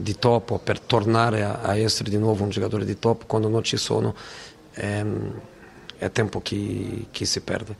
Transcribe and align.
di 0.00 0.18
top 0.18 0.50
o 0.52 0.58
per 0.58 0.80
tornare 0.80 1.42
a, 1.42 1.60
a 1.60 1.76
essere 1.76 2.10
di 2.10 2.18
nuovo 2.18 2.42
un 2.42 2.50
giocatore 2.50 2.84
di 2.84 2.98
top 2.98 3.26
quando 3.26 3.48
non 3.48 3.62
ci 3.62 3.76
sono 3.76 4.14
ehm, 4.74 5.40
è 5.98 6.10
tempo 6.10 6.40
che, 6.40 7.06
che 7.10 7.24
si 7.26 7.40
perde. 7.40 7.76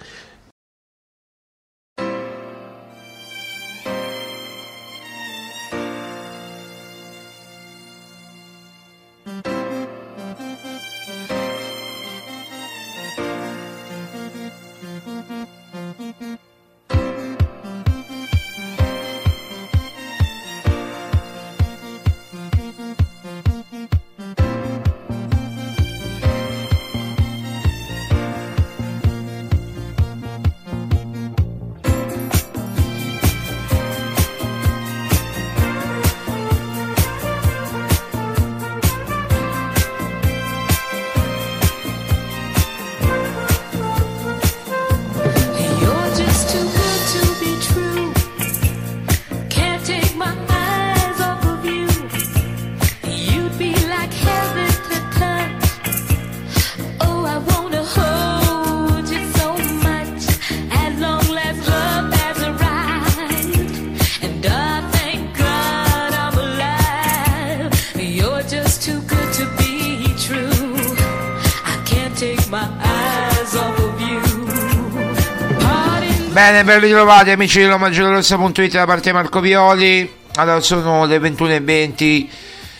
Ben 76.70 76.78
ritrovati 76.78 77.31
amici 77.31 77.58
di 77.58 77.67
RomaGiallorossa.it 77.67 78.70
da 78.70 78.87
parte 78.87 79.12
Marco 79.12 79.40
Violi. 79.40 80.08
Allora 80.37 80.61
sono 80.61 81.05
le 81.05 81.19
21.20 81.19 82.28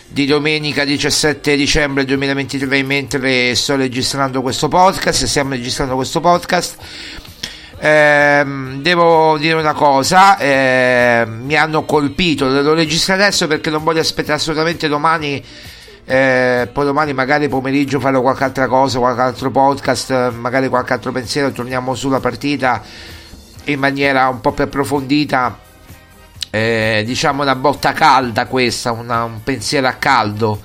di 0.06 0.26
domenica 0.26 0.84
17 0.84 1.56
dicembre 1.56 2.04
2023 2.04 2.84
mentre 2.84 3.52
sto 3.56 3.75
registrando 3.75 4.42
questo 4.42 4.69
podcast, 4.69 5.25
stiamo 5.25 5.50
registrando 5.50 5.96
questo 5.96 6.20
podcast. 6.20 6.76
Ehm, 7.81 8.81
devo 8.81 9.37
dire 9.38 9.54
una 9.54 9.72
cosa, 9.72 10.38
ehm, 10.38 11.40
mi 11.43 11.56
hanno 11.56 11.82
colpito, 11.82 12.46
lo 12.46 12.75
registro 12.75 13.14
adesso 13.14 13.48
perché 13.48 13.70
non 13.70 13.82
voglio 13.82 13.98
aspettare 13.98 14.34
assolutamente 14.34 14.86
domani, 14.86 15.44
eh, 16.04 16.69
poi 16.72 16.84
domani 16.84 17.12
magari 17.12 17.48
pomeriggio 17.48 17.98
farò 17.98 18.20
qualche 18.20 18.44
altra 18.44 18.69
cosa, 18.69 19.00
qualche 19.00 19.20
altro 19.20 19.50
podcast, 19.50 20.31
magari 20.34 20.69
qualche 20.69 20.93
altro 20.93 21.10
pensiero, 21.10 21.50
torniamo 21.50 21.96
sulla 21.96 22.20
partita 22.20 23.19
in 23.64 23.78
maniera 23.78 24.28
un 24.28 24.40
po' 24.40 24.52
più 24.52 24.64
approfondita, 24.64 25.58
eh, 26.50 27.02
diciamo 27.06 27.42
una 27.42 27.54
botta 27.54 27.92
calda 27.92 28.46
questa, 28.46 28.92
una- 28.92 29.24
un 29.24 29.42
pensiero 29.42 29.86
a 29.86 29.92
caldo. 29.92 30.60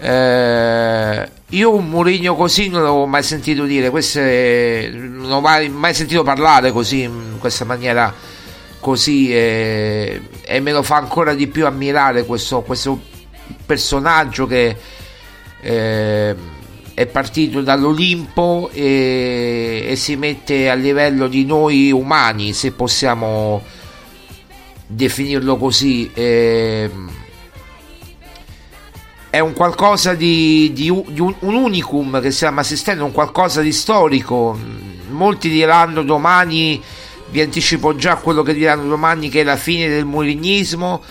Eh, 0.00 1.30
io 1.50 1.74
un 1.74 1.88
Mourinho 1.88 2.34
così 2.34 2.68
non 2.68 2.82
l'avevo 2.82 3.06
mai 3.06 3.22
sentito 3.22 3.64
dire, 3.64 3.90
questo 3.90 4.18
è- 4.20 4.90
non 4.92 5.30
ho 5.30 5.40
mai, 5.40 5.68
mai 5.68 5.94
sentito 5.94 6.22
parlare 6.22 6.72
così 6.72 7.02
in 7.02 7.36
questa 7.38 7.64
maniera 7.64 8.12
così 8.80 9.32
e, 9.32 10.20
e 10.44 10.60
me 10.60 10.72
lo 10.72 10.82
fa 10.82 10.96
ancora 10.96 11.34
di 11.34 11.46
più 11.46 11.66
ammirare 11.66 12.24
questo, 12.24 12.62
questo 12.62 13.00
personaggio 13.64 14.46
che 14.46 14.76
eh, 15.60 16.34
è 16.94 17.06
partito 17.06 17.62
dall'Olimpo 17.62 18.70
e, 18.72 19.86
e 19.88 19.96
si 19.96 20.16
mette 20.16 20.68
a 20.70 20.74
livello 20.74 21.26
di 21.26 21.44
noi 21.44 21.90
umani 21.90 22.52
se 22.52 22.72
possiamo 22.72 23.62
definirlo 24.86 25.56
così 25.56 26.10
eh, 26.12 26.90
è 29.32 29.38
un 29.38 29.54
qualcosa 29.54 30.12
di, 30.12 30.72
di, 30.74 30.92
di 31.08 31.20
un, 31.20 31.34
un 31.38 31.54
unicum 31.54 32.20
che 32.20 32.30
stiamo 32.30 32.60
assistendo, 32.60 33.06
un 33.06 33.12
qualcosa 33.12 33.62
di 33.62 33.72
storico. 33.72 34.58
Molti 35.08 35.48
diranno 35.48 36.02
domani, 36.02 36.78
vi 37.30 37.40
anticipo 37.40 37.94
già 37.94 38.16
quello 38.16 38.42
che 38.42 38.52
diranno 38.52 38.86
domani, 38.86 39.30
che 39.30 39.40
è 39.40 39.42
la 39.42 39.56
fine 39.56 39.88
del 39.88 40.04
murignismo, 40.04 41.02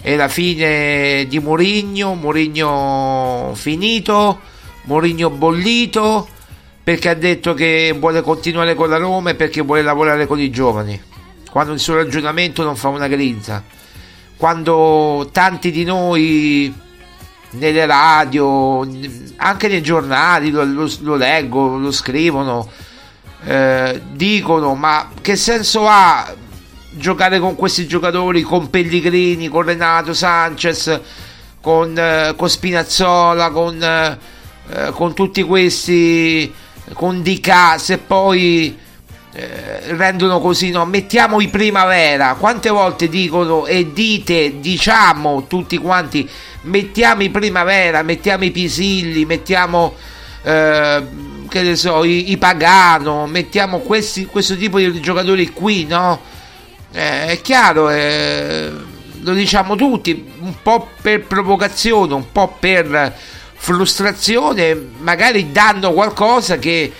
è 0.00 0.16
la 0.16 0.28
fine 0.28 1.26
di 1.28 1.38
Murigno, 1.38 2.14
Murigno 2.14 3.52
finito, 3.54 4.40
Murigno 4.86 5.30
bollito, 5.30 6.26
perché 6.82 7.10
ha 7.10 7.14
detto 7.14 7.54
che 7.54 7.94
vuole 7.98 8.22
continuare 8.22 8.74
con 8.74 8.88
la 8.88 8.96
Roma 8.96 9.30
e 9.30 9.34
perché 9.34 9.60
vuole 9.60 9.82
lavorare 9.82 10.26
con 10.26 10.40
i 10.40 10.50
giovani, 10.50 11.00
quando 11.50 11.72
il 11.72 11.80
suo 11.80 11.96
ragionamento 11.96 12.62
non 12.62 12.76
fa 12.76 12.88
una 12.88 13.08
grinza. 13.08 13.62
Quando 14.36 15.28
tanti 15.32 15.70
di 15.70 15.84
noi 15.84 16.72
nelle 17.50 17.86
radio, 17.86 18.86
anche 19.36 19.68
nei 19.68 19.82
giornali, 19.82 20.50
lo, 20.50 20.64
lo, 20.64 20.90
lo 21.00 21.14
leggo, 21.16 21.76
lo 21.78 21.90
scrivono, 21.90 22.68
eh, 23.44 24.00
dicono 24.12 24.74
ma 24.74 25.10
che 25.20 25.36
senso 25.36 25.86
ha 25.86 26.34
giocare 26.90 27.38
con 27.38 27.54
questi 27.56 27.86
giocatori, 27.86 28.42
con 28.42 28.70
Pellegrini, 28.70 29.48
con 29.48 29.62
Renato 29.64 30.14
Sanchez, 30.14 31.00
con, 31.60 31.96
eh, 31.98 32.34
con 32.36 32.48
Spinazzola, 32.48 33.50
con, 33.50 33.82
eh, 33.82 34.18
con, 34.92 35.14
tutti 35.14 35.42
questi, 35.42 36.52
con 36.92 37.22
Dica, 37.22 37.78
se 37.78 37.98
poi 37.98 38.76
eh, 39.32 39.94
rendono 39.94 40.40
così, 40.40 40.70
no? 40.70 40.86
Mettiamo 40.86 41.40
i 41.40 41.48
primavera, 41.48 42.34
quante 42.34 42.70
volte 42.70 43.08
dicono 43.08 43.66
e 43.66 43.92
dite, 43.92 44.60
diciamo 44.60 45.46
tutti 45.46 45.76
quanti 45.76 46.28
mettiamo 46.62 47.22
i 47.22 47.30
primavera, 47.30 48.02
mettiamo 48.02 48.44
i 48.44 48.50
pisilli, 48.50 49.24
mettiamo 49.24 49.94
eh, 50.42 51.02
che 51.48 51.62
ne 51.62 51.76
so, 51.76 52.04
i, 52.04 52.30
i 52.30 52.38
pagano, 52.38 53.26
mettiamo 53.26 53.80
questi, 53.80 54.26
questo 54.26 54.56
tipo 54.56 54.78
di 54.78 55.00
giocatori 55.00 55.50
qui, 55.50 55.84
no? 55.84 56.20
Eh, 56.92 57.26
è 57.26 57.40
chiaro, 57.42 57.90
eh, 57.90 58.72
lo 59.20 59.32
diciamo 59.32 59.76
tutti, 59.76 60.24
un 60.40 60.54
po' 60.62 60.88
per 61.00 61.26
provocazione, 61.26 62.14
un 62.14 62.32
po' 62.32 62.56
per 62.58 63.14
frustrazione, 63.56 64.74
magari 64.98 65.50
dando 65.50 65.92
qualcosa 65.92 66.58
che, 66.58 66.92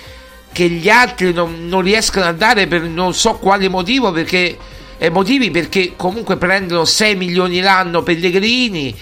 che 0.52 0.68
gli 0.68 0.88
altri 0.88 1.32
non, 1.32 1.68
non 1.68 1.82
riescono 1.82 2.26
a 2.26 2.32
dare 2.32 2.66
per 2.66 2.82
non 2.82 3.14
so 3.14 3.34
quale 3.34 3.68
motivo, 3.68 4.10
perché 4.10 4.56
eh, 4.98 5.10
motivi 5.10 5.50
perché 5.50 5.92
comunque 5.94 6.36
prendono 6.36 6.84
6 6.84 7.16
milioni 7.16 7.60
l'anno 7.60 8.02
Pellegrini 8.02 8.94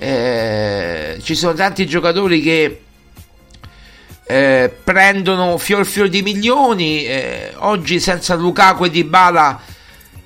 eh, 0.00 1.18
ci 1.22 1.34
sono 1.34 1.54
tanti 1.54 1.84
giocatori 1.86 2.40
che 2.40 2.82
eh, 4.24 4.72
prendono 4.84 5.58
fior 5.58 5.84
fior 5.84 6.08
di 6.08 6.22
milioni. 6.22 7.04
Eh, 7.04 7.52
oggi 7.56 7.98
senza 7.98 8.34
Lukaku 8.34 8.84
e 8.84 8.90
Dybala 8.90 9.60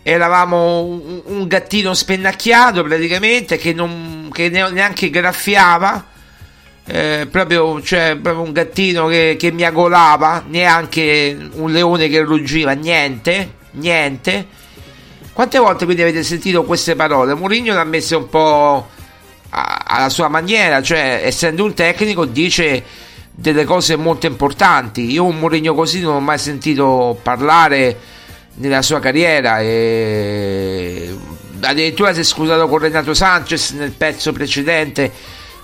eravamo 0.03 0.83
un, 0.83 1.23
un 1.25 1.47
gattino 1.47 1.95
spennacchiato 1.95 2.83
praticamente 2.83 3.57
che, 3.57 3.73
non, 3.73 4.29
che 4.31 4.49
neanche 4.49 5.09
graffiava. 5.09 6.11
Eh, 6.85 7.29
proprio, 7.31 7.81
cioè, 7.81 8.19
proprio 8.21 8.45
un 8.45 8.53
gattino 8.53 9.07
che, 9.07 9.37
che 9.39 9.53
miagolava, 9.53 10.45
neanche 10.49 11.37
un 11.53 11.71
leone 11.71 12.09
che 12.09 12.21
ruggiva, 12.23 12.73
niente, 12.73 13.55
niente. 13.73 14.47
Quante 15.33 15.59
volte 15.59 15.85
quindi 15.85 16.03
avete 16.03 16.23
sentito 16.23 16.65
queste 16.65 16.97
parole? 16.97 17.35
Mourinho 17.35 17.73
l'ha 17.73 17.85
messe 17.85 18.17
un 18.17 18.29
po' 18.29 18.89
alla 19.51 20.09
sua 20.09 20.29
maniera, 20.29 20.83
cioè 20.83 21.23
essendo 21.25 21.65
un 21.65 21.75
tecnico 21.75 22.25
dice 22.25 22.83
delle 23.31 23.65
cose 23.65 23.97
molto 23.97 24.27
importanti. 24.27 25.11
Io 25.11 25.25
un 25.25 25.39
Mourinho 25.39 25.75
così 25.75 26.01
non 26.01 26.17
ho 26.17 26.21
mai 26.21 26.39
sentito 26.39 27.19
parlare 27.23 27.99
nella 28.55 28.83
sua 28.83 29.01
carriera 29.01 29.61
e 29.61 31.17
addirittura 31.61 32.13
si 32.13 32.21
è 32.21 32.25
scusato 32.25 32.69
con 32.69 32.79
Renato 32.79 33.15
Sanchez 33.15 33.71
nel 33.71 33.93
pezzo 33.93 34.33
precedente 34.33 35.11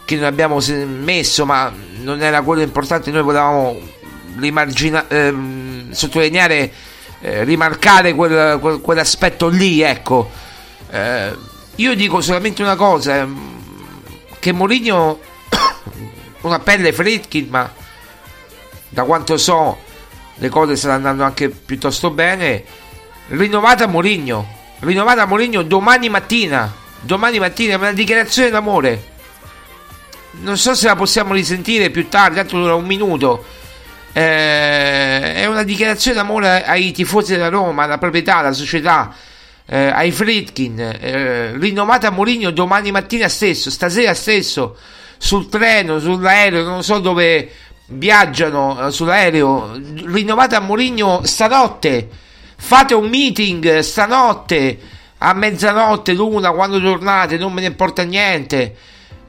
che 0.08 0.16
noi 0.16 0.25
abbiamo 0.25 0.58
messo, 0.87 1.44
ma 1.44 1.70
non 2.00 2.22
era 2.22 2.40
quello 2.40 2.62
importante, 2.62 3.10
noi 3.10 3.20
volevamo 3.20 3.78
ehm, 5.06 5.90
sottolineare, 5.90 6.72
eh, 7.20 7.44
rimarcare 7.44 8.14
quel, 8.14 8.58
quel, 8.58 8.81
quell'aspetto 8.81 9.49
lì, 9.49 9.82
ecco. 9.82 10.31
Eh, 10.88 11.37
io 11.75 11.94
dico 11.94 12.22
solamente 12.22 12.62
una 12.62 12.75
cosa, 12.75 13.19
ehm, 13.19 13.60
che 14.38 14.52
Mourinho 14.52 15.20
una 16.40 16.58
pelle 16.61 16.94
Fritkin 16.94 17.49
ma 17.50 17.70
da 18.88 19.02
quanto 19.02 19.37
so 19.37 19.76
le 20.37 20.49
cose 20.49 20.75
stanno 20.75 20.94
andando 20.94 21.25
anche 21.25 21.50
piuttosto 21.50 22.08
bene. 22.11 22.64
Rinnovata 23.28 23.87
Mourinho 23.87 24.56
rinnovata 24.78 25.26
Mourinho 25.26 25.61
domani 25.64 26.08
mattina 26.08 26.72
domani 27.02 27.38
mattina 27.38 27.76
una 27.76 27.93
dichiarazione 27.93 28.49
d'amore 28.49 29.16
non 30.40 30.56
so 30.56 30.75
se 30.75 30.87
la 30.87 30.96
possiamo 30.96 31.35
risentire 31.35 31.90
più 31.90 32.08
tardi 32.08 32.37
tanto 32.37 32.58
dura 32.58 32.75
un 32.75 32.85
minuto. 32.85 33.44
Eh, 34.12 35.35
è 35.35 35.46
una 35.46 35.62
dichiarazione 35.62 36.17
d'amore 36.17 36.64
ai 36.64 36.93
tifosi 36.93 37.32
della 37.32 37.50
Roma 37.50 37.85
alla 37.85 37.99
proprietà 37.99 38.38
alla 38.38 38.52
società 38.52 39.14
eh, 39.70 39.88
ai 39.88 40.11
Fritkin, 40.11 40.81
eh, 40.81 41.56
rinnovata 41.58 42.08
a 42.08 42.11
Mourinho 42.11 42.50
domani 42.50 42.90
mattina 42.90 43.29
stesso, 43.29 43.70
stasera 43.70 44.14
stesso, 44.14 44.76
sul 45.19 45.49
treno, 45.49 45.99
sull'aereo, 45.99 46.64
non 46.64 46.82
so 46.82 47.00
dove 47.00 47.50
viaggiano 47.88 48.87
eh, 48.87 48.90
sull'aereo, 48.90 49.78
rinnovata 50.07 50.57
a 50.57 50.61
Mourinho 50.61 51.21
stanotte, 51.25 52.09
fate 52.57 52.95
un 52.95 53.09
meeting 53.11 53.80
stanotte, 53.80 54.78
a 55.18 55.35
mezzanotte, 55.35 56.14
l'una, 56.14 56.50
quando 56.52 56.80
tornate, 56.80 57.37
non 57.37 57.52
me 57.52 57.61
ne 57.61 57.66
importa 57.66 58.04
niente. 58.04 58.75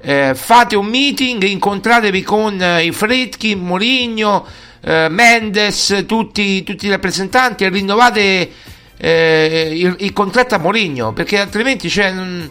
Eh, 0.02 0.34
fate 0.34 0.78
un 0.78 0.86
meeting, 0.86 1.44
incontratevi 1.44 2.22
con 2.24 2.62
eh, 2.62 2.86
i 2.86 2.92
Fritkin, 2.92 3.60
Mourinho, 3.60 4.46
eh, 4.82 5.08
Mendes, 5.10 6.06
tutti, 6.08 6.64
tutti 6.64 6.86
i 6.86 6.90
rappresentanti 6.90 7.66
e 7.66 7.70
rinnovate 7.70 8.52
eh, 8.96 9.72
il, 9.74 9.96
il, 10.00 10.14
contratto 10.14 10.56
a 10.56 10.58
Mourinho 10.58 11.12
perché 11.12 11.40
altrimenti 11.40 11.90
cioè, 11.90 12.12
non, 12.12 12.50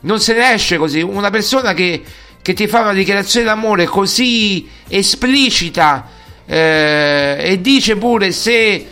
non, 0.00 0.20
se 0.20 0.34
ne 0.34 0.52
esce 0.52 0.76
così. 0.76 1.00
Una 1.00 1.30
persona 1.30 1.74
che, 1.74 2.02
che 2.40 2.52
ti 2.52 2.68
fa 2.68 2.82
una 2.82 2.92
dichiarazione 2.92 3.46
d'amore 3.46 3.86
così 3.86 4.68
esplicita 4.86 6.08
eh, 6.46 7.36
e 7.40 7.60
dice 7.60 7.96
pure 7.96 8.30
se 8.30 8.86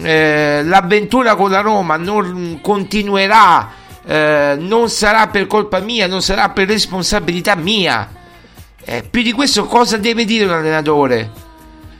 eh, 0.00 0.62
l'avventura 0.62 1.34
con 1.34 1.50
la 1.50 1.60
Roma 1.60 1.96
non 1.96 2.60
continuerà 2.62 3.78
eh, 4.10 4.56
non 4.58 4.88
sarà 4.88 5.28
per 5.28 5.46
colpa 5.46 5.80
mia 5.80 6.06
non 6.06 6.22
sarà 6.22 6.48
per 6.50 6.66
responsabilità 6.66 7.54
mia 7.54 8.08
eh, 8.84 9.04
più 9.08 9.22
di 9.22 9.32
questo 9.32 9.66
cosa 9.66 9.96
deve 9.96 10.24
dire 10.24 10.44
un 10.44 10.52
allenatore 10.52 11.30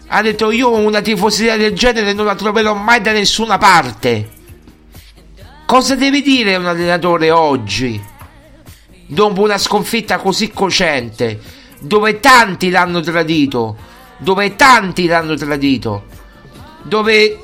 ha 0.08 0.22
detto 0.22 0.50
io 0.50 0.70
una 0.72 1.00
tifoseria 1.00 1.56
del 1.56 1.74
genere 1.74 2.12
non 2.12 2.26
la 2.26 2.34
troverò 2.34 2.74
mai 2.74 3.00
da 3.00 3.12
nessuna 3.12 3.58
parte 3.58 4.38
Cosa 5.70 5.94
deve 5.94 6.20
dire 6.20 6.56
un 6.56 6.66
allenatore 6.66 7.30
oggi? 7.30 8.02
Dopo 9.06 9.42
una 9.42 9.56
sconfitta 9.56 10.18
così 10.18 10.50
cocente, 10.50 11.40
dove 11.78 12.18
tanti 12.18 12.70
l'hanno 12.70 12.98
tradito, 12.98 13.76
dove 14.16 14.56
tanti 14.56 15.06
l'hanno 15.06 15.36
tradito, 15.36 16.06
dove 16.82 17.38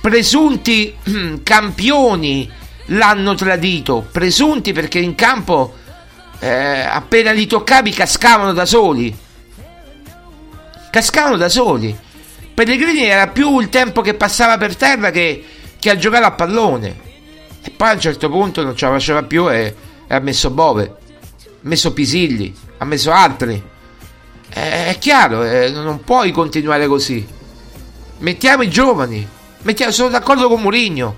presunti 0.00 0.96
campioni 1.44 2.50
l'hanno 2.86 3.34
tradito, 3.34 4.06
presunti 4.10 4.72
perché 4.72 4.98
in 4.98 5.14
campo 5.14 5.74
eh, 6.38 6.80
appena 6.80 7.32
li 7.32 7.46
toccavi 7.46 7.90
cascavano 7.90 8.52
da 8.52 8.66
soli. 8.66 9.16
Cascavano 10.90 11.36
da 11.36 11.48
soli. 11.48 11.96
Pellegrini 12.52 13.04
era 13.04 13.28
più 13.28 13.58
il 13.58 13.68
tempo 13.68 14.00
che 14.00 14.14
passava 14.14 14.58
per 14.58 14.76
terra 14.76 15.10
che, 15.10 15.44
che 15.78 15.90
a 15.90 15.96
giocare 15.96 16.24
a 16.24 16.32
pallone. 16.32 17.12
E 17.62 17.70
poi 17.70 17.88
a 17.88 17.92
un 17.94 18.00
certo 18.00 18.28
punto 18.28 18.62
non 18.62 18.76
ce 18.76 18.84
la 18.84 18.92
faceva 18.92 19.22
più 19.22 19.50
e, 19.50 19.74
e 20.06 20.14
ha 20.14 20.20
messo 20.20 20.50
Bove, 20.50 20.84
ha 20.84 20.96
messo 21.62 21.92
Pisilli, 21.92 22.54
ha 22.78 22.84
messo 22.84 23.10
altri. 23.10 23.60
È, 24.48 24.86
è 24.88 24.98
chiaro, 24.98 25.42
è, 25.42 25.70
non 25.70 26.04
puoi 26.04 26.30
continuare 26.30 26.86
così. 26.86 27.26
Mettiamo 28.18 28.62
i 28.62 28.70
giovani. 28.70 29.26
Mettiamo, 29.62 29.90
sono 29.92 30.10
d'accordo 30.10 30.48
con 30.48 30.60
Mourinho. 30.60 31.16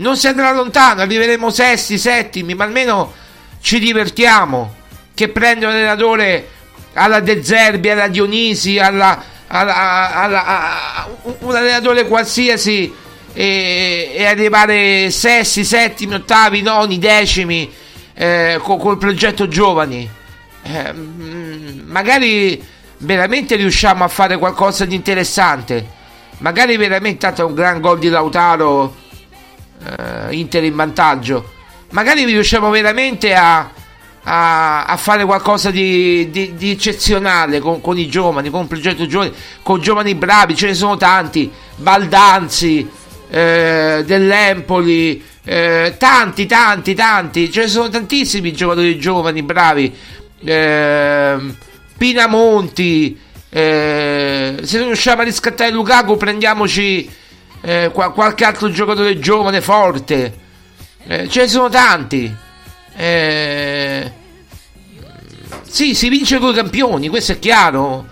Non 0.00 0.16
si 0.16 0.28
andrà 0.28 0.50
lontano, 0.52 1.02
arriveremo 1.02 1.50
sesti, 1.50 1.98
settimi, 1.98 2.54
ma 2.54 2.64
almeno 2.64 3.12
ci 3.60 3.78
divertiamo. 3.78 4.74
Che 5.14 5.28
prende 5.28 5.66
un 5.66 5.72
allenatore 5.72 6.48
alla 6.94 7.20
De 7.20 7.44
Zerbi, 7.44 7.90
alla 7.90 8.08
Dionisi, 8.08 8.78
alla, 8.78 9.22
alla- 9.46 10.14
alla- 10.14 10.46
a- 10.46 11.08
un 11.40 11.54
allenatore 11.54 12.06
qualsiasi 12.06 12.90
e, 13.34 14.12
e 14.14 14.24
arrivare 14.24 15.10
sesti, 15.10 15.64
settimi, 15.64 16.14
ottavi, 16.14 16.62
noni, 16.62 16.98
decimi 16.98 17.70
eh, 18.14 18.58
co- 18.62 18.78
col 18.78 18.96
progetto 18.96 19.48
giovani. 19.48 20.08
Eh, 20.62 20.92
mm, 20.94 21.80
magari 21.90 22.62
veramente 22.98 23.54
riusciamo 23.56 24.02
a 24.02 24.08
fare 24.08 24.38
qualcosa 24.38 24.86
di 24.86 24.94
interessante. 24.94 25.86
Magari 26.38 26.78
veramente 26.78 27.18
tanto 27.18 27.44
un 27.46 27.52
gran 27.54 27.82
gol 27.82 27.98
di 27.98 28.08
Lautaro, 28.08 28.99
eh, 29.84 30.34
Inter 30.36 30.64
in 30.64 30.74
vantaggio. 30.74 31.52
Magari 31.90 32.24
riusciamo 32.24 32.70
veramente 32.70 33.34
a, 33.34 33.70
a- 34.22 34.84
a 34.84 34.96
fare 34.96 35.24
qualcosa 35.24 35.70
di, 35.70 36.28
di- 36.30 36.54
di 36.54 36.70
eccezionale 36.70 37.58
con, 37.60 37.80
con 37.80 37.98
i 37.98 38.06
giovani, 38.08 38.50
con 38.50 38.60
un 38.60 38.66
progetto 38.68 39.06
giovani, 39.06 39.32
con 39.62 39.80
giovani 39.80 40.14
bravi, 40.14 40.54
ce 40.54 40.66
ne 40.66 40.74
sono 40.74 40.96
tanti, 40.96 41.50
Baldanzi, 41.76 42.88
eh, 43.30 44.02
dell'Empoli, 44.06 45.22
eh, 45.44 45.94
tanti, 45.98 46.46
tanti, 46.46 46.94
tanti, 46.94 47.50
ce 47.50 47.62
ne 47.62 47.68
sono 47.68 47.88
tantissimi 47.88 48.52
giocatori 48.52 48.98
giovani, 48.98 49.42
bravi, 49.42 49.92
ehm, 50.44 51.56
Pinamonti, 51.96 53.18
eh, 53.50 54.58
se 54.62 54.78
non 54.78 54.86
riusciamo 54.86 55.20
a 55.22 55.24
riscattare 55.24 55.70
Lukaku 55.70 56.16
prendiamoci 56.16 57.08
eh, 57.62 57.90
qua- 57.92 58.12
qualche 58.12 58.44
altro 58.44 58.70
giocatore 58.70 59.18
giovane, 59.18 59.60
forte, 59.60 60.38
Eh, 61.06 61.28
ce 61.28 61.40
ne 61.40 61.48
sono 61.48 61.68
tanti. 61.70 62.32
Eh, 62.94 64.12
sì, 65.62 65.94
si 65.94 66.08
vince 66.08 66.38
con 66.38 66.50
i 66.50 66.54
campioni, 66.54 67.08
questo 67.08 67.32
è 67.32 67.38
chiaro. 67.38 68.06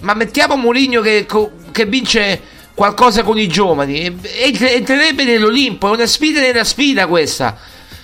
Ma 0.00 0.14
mettiamo 0.14 0.56
Mourinho 0.56 1.00
che, 1.00 1.26
che 1.72 1.86
vince 1.86 2.40
qualcosa 2.74 3.22
con 3.22 3.38
i 3.38 3.48
giovani. 3.48 4.20
Entrerebbe 4.22 5.24
nell'Olimpo, 5.24 5.88
è 5.90 5.94
una 5.94 6.06
sfida 6.06 6.40
nella 6.40 6.64
sfida 6.64 7.06
questa. 7.06 7.56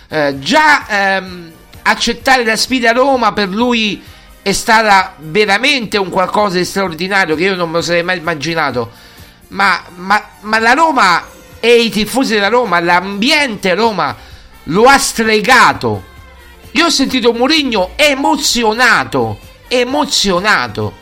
Eh, 0.08 0.38
già 0.38 0.88
ehm, 0.88 1.52
accettare 1.82 2.44
la 2.44 2.56
sfida 2.56 2.90
a 2.90 2.94
Roma 2.94 3.32
per 3.32 3.48
lui 3.48 4.02
è 4.42 4.52
stata 4.52 5.14
veramente 5.18 5.96
un 5.98 6.08
qualcosa 6.08 6.56
di 6.56 6.64
straordinario 6.64 7.36
che 7.36 7.44
io 7.44 7.54
non 7.54 7.70
me 7.70 7.76
lo 7.76 7.82
sarei 7.82 8.02
mai 8.02 8.18
immaginato. 8.18 8.90
Ma, 9.54 9.84
ma- 9.94 10.28
ma 10.40 10.58
la 10.58 10.72
Roma 10.72 11.28
e 11.60 11.76
i 11.80 11.88
tifosi 11.90 12.34
della 12.34 12.48
Roma, 12.48 12.80
l'ambiente 12.80 13.74
Roma 13.74 14.16
lo 14.64 14.84
ha 14.84 14.98
stregato. 14.98 16.12
Io 16.72 16.86
ho 16.86 16.90
sentito 16.90 17.32
Mourinho 17.32 17.92
emozionato, 17.94 19.38
emozionato. 19.68 20.96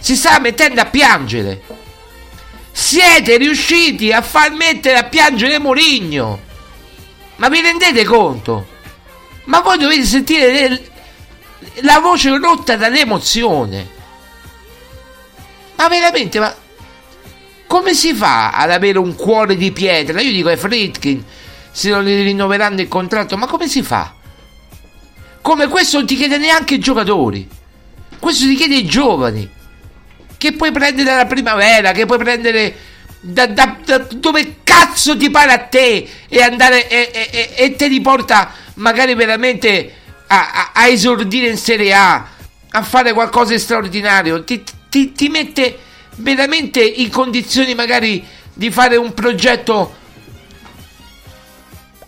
Si 0.00 0.16
sta 0.16 0.40
mettendo 0.40 0.80
a 0.80 0.86
piangere. 0.86 1.62
Siete 2.72 3.36
riusciti 3.36 4.12
a 4.12 4.22
far 4.22 4.50
mettere 4.52 4.96
a 4.98 5.04
piangere 5.04 5.58
Mourinho. 5.60 6.40
Ma 7.36 7.48
vi 7.48 7.60
rendete 7.60 8.04
conto? 8.04 8.66
Ma 9.44 9.60
voi 9.60 9.78
dovete 9.78 10.04
sentire 10.04 10.68
le- 10.68 10.90
la 11.82 12.00
voce 12.00 12.36
rotta 12.36 12.74
dall'emozione. 12.76 13.88
Ma 15.76 15.86
veramente, 15.88 16.40
ma 16.40 16.52
come 17.68 17.94
si 17.94 18.12
fa 18.14 18.50
ad 18.50 18.72
avere 18.72 18.98
un 18.98 19.14
cuore 19.14 19.54
di 19.56 19.70
pietra? 19.70 20.20
Io 20.20 20.32
dico 20.32 20.48
ai 20.48 20.56
Fritkin, 20.56 21.22
se 21.70 21.90
non 21.90 22.02
gli 22.02 22.22
rinnoveranno 22.24 22.80
il 22.80 22.88
contratto, 22.88 23.36
ma 23.36 23.46
come 23.46 23.68
si 23.68 23.82
fa? 23.82 24.14
Come 25.40 25.68
questo 25.68 25.98
non 25.98 26.06
ti 26.06 26.16
chiede 26.16 26.38
neanche 26.38 26.74
i 26.74 26.78
giocatori, 26.80 27.48
questo 28.18 28.46
ti 28.46 28.54
chiede 28.56 28.74
i 28.76 28.86
giovani, 28.86 29.48
che 30.36 30.52
puoi 30.52 30.72
prendere 30.72 31.08
dalla 31.08 31.26
primavera, 31.26 31.92
che 31.92 32.06
puoi 32.06 32.18
prendere 32.18 32.74
da, 33.20 33.46
da- 33.46 33.76
da 33.84 33.98
dove 33.98 34.56
cazzo 34.64 35.16
ti 35.16 35.30
pare 35.30 35.52
a 35.52 35.58
te 35.58 36.08
e 36.28 36.40
andare 36.42 36.88
e, 36.88 37.10
e- 37.12 37.50
e- 37.56 37.76
te 37.76 37.88
li 37.88 38.00
porta 38.00 38.50
magari 38.74 39.14
veramente 39.14 39.92
a, 40.26 40.50
a- 40.52 40.70
a 40.72 40.86
esordire 40.88 41.48
in 41.48 41.56
Serie 41.58 41.92
A, 41.94 42.26
a 42.70 42.82
fare 42.82 43.12
qualcosa 43.12 43.52
di 43.52 43.58
straordinario, 43.58 44.42
ti, 44.44 44.62
ti- 44.88 45.12
ti 45.12 45.28
mette 45.28 45.78
veramente 46.18 46.82
in 46.82 47.10
condizioni 47.10 47.74
magari 47.74 48.24
di 48.52 48.70
fare 48.70 48.96
un 48.96 49.14
progetto 49.14 49.94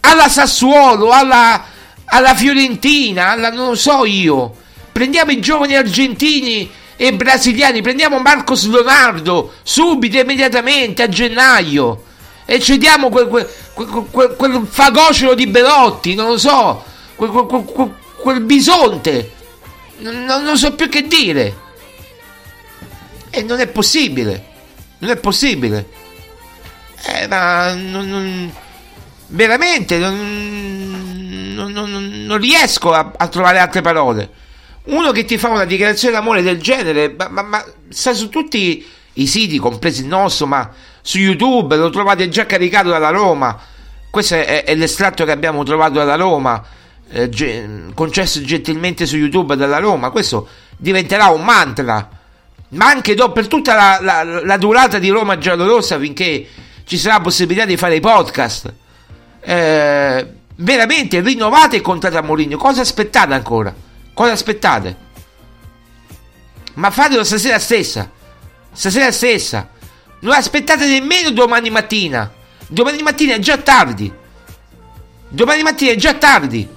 alla 0.01 0.29
Sassuolo, 0.29 1.11
alla, 1.11 1.65
alla 2.05 2.35
Fiorentina, 2.35 3.31
alla 3.31 3.51
non 3.51 3.77
so 3.77 4.05
io. 4.05 4.55
Prendiamo 4.93 5.31
i 5.31 5.41
giovani 5.41 5.77
argentini 5.77 6.71
e 6.97 7.15
brasiliani, 7.15 7.83
prendiamo 7.83 8.19
Marcos 8.19 8.67
Leonardo 8.67 9.55
subito, 9.63 10.19
immediatamente 10.19 11.03
a 11.03 11.09
gennaio 11.09 12.05
e 12.45 12.59
cediamo 12.59 13.09
quel, 13.11 13.29
quel, 13.29 13.49
quel- 14.11 14.35
quel- 14.37 14.67
fagocero 14.69 15.35
di 15.35 15.47
Belotti, 15.47 16.15
non 16.15 16.31
lo 16.31 16.39
so, 16.39 16.85
quel, 17.15 18.41
bisonte, 18.41 19.33
non- 19.99 20.25
non 20.25 20.59
so 20.59 20.75
più 20.75 20.89
che 20.89 21.07
dire. 21.07 21.69
E 23.31 23.43
non 23.43 23.61
è 23.61 23.67
possibile, 23.69 24.45
non 24.99 25.11
è 25.11 25.17
possibile. 25.17 25.89
Eh, 27.07 27.27
ma 27.29 27.73
non- 27.75 28.09
non- 28.09 28.53
veramente 29.29 29.99
non, 29.99 31.55
non- 31.55 32.39
riesco 32.39 32.93
a, 32.93 33.13
a 33.17 33.29
trovare 33.29 33.59
altre 33.59 33.81
parole. 33.81 34.31
Uno 34.85 35.13
che 35.13 35.25
ti 35.25 35.39
fa 35.39 35.49
una 35.49 35.65
dichiarazione 35.65 36.15
d'amore 36.15 36.43
del 36.43 36.61
genere, 36.61 37.15
ma, 37.17 37.29
ma- 37.29 37.43
ma 37.43 37.65
sta 37.89 38.13
su 38.15 38.29
tutti 38.29 38.85
i 39.15 39.27
siti, 39.27 39.59
compresi 39.59 40.01
il 40.03 40.07
nostro, 40.09 40.47
ma 40.47 40.71
su 41.01 41.19
YouTube 41.19 41.77
lo 41.77 41.91
trovate 41.91 42.29
già 42.29 42.47
caricato 42.47 42.89
dalla 42.89 43.11
Roma. 43.11 43.59
Questo 44.11 44.35
è, 44.35 44.65
è 44.65 44.75
l'estratto 44.75 45.25
che 45.25 45.31
abbiamo 45.31 45.63
trovato 45.63 45.95
dalla 45.95 46.17
Roma, 46.17 46.63
eh, 47.11 47.29
ge- 47.29 47.87
concesso 47.95 48.43
gentilmente 48.43 49.07
su 49.07 49.17
YouTube 49.17 49.55
dalla 49.57 49.79
Roma. 49.79 50.11
Questo 50.11 50.49
diventerà 50.77 51.29
un 51.29 51.45
mantra, 51.45 52.09
ma 52.71 52.87
anche 52.87 53.15
dopo 53.15 53.33
per 53.33 53.47
tutta 53.49 53.75
la, 53.75 53.99
la- 54.01 54.45
la 54.45 54.57
durata 54.57 54.99
di 54.99 55.09
Roma 55.09 55.39
giallorossa 55.39 55.99
finché 55.99 56.47
ci 56.85 56.99
sarà 56.99 57.15
la 57.17 57.21
possibilità 57.21 57.65
di 57.65 57.77
fare 57.77 57.97
i 57.97 58.01
podcast. 58.01 58.73
Eh, 59.41 60.27
veramente 60.57 61.21
rinnovate 61.21 61.77
il 61.77 61.83
contratto 61.83 62.19
a 62.19 62.23
Mourinho. 62.23 62.57
Cosa 62.57 62.81
aspettate 62.83 63.33
ancora? 63.35 63.75
Cosa 64.13 64.33
aspettate? 64.33 64.97
Ma 66.75 66.91
fatelo 66.91 67.25
stasera 67.25 67.59
stessa. 67.59 68.11
Stasera 68.73 69.11
stessa. 69.13 69.69
Non 70.21 70.35
aspettate 70.35 70.87
nemmeno 70.87 71.31
domani 71.31 71.71
mattina. 71.71 72.31
Domani 72.69 73.03
mattina 73.03 73.35
è 73.35 73.39
già 73.39 73.57
tardi. 73.59 74.13
Domani 75.29 75.63
mattina 75.63 75.93
è 75.93 75.97
già 75.97 76.15
tardi. 76.15 76.69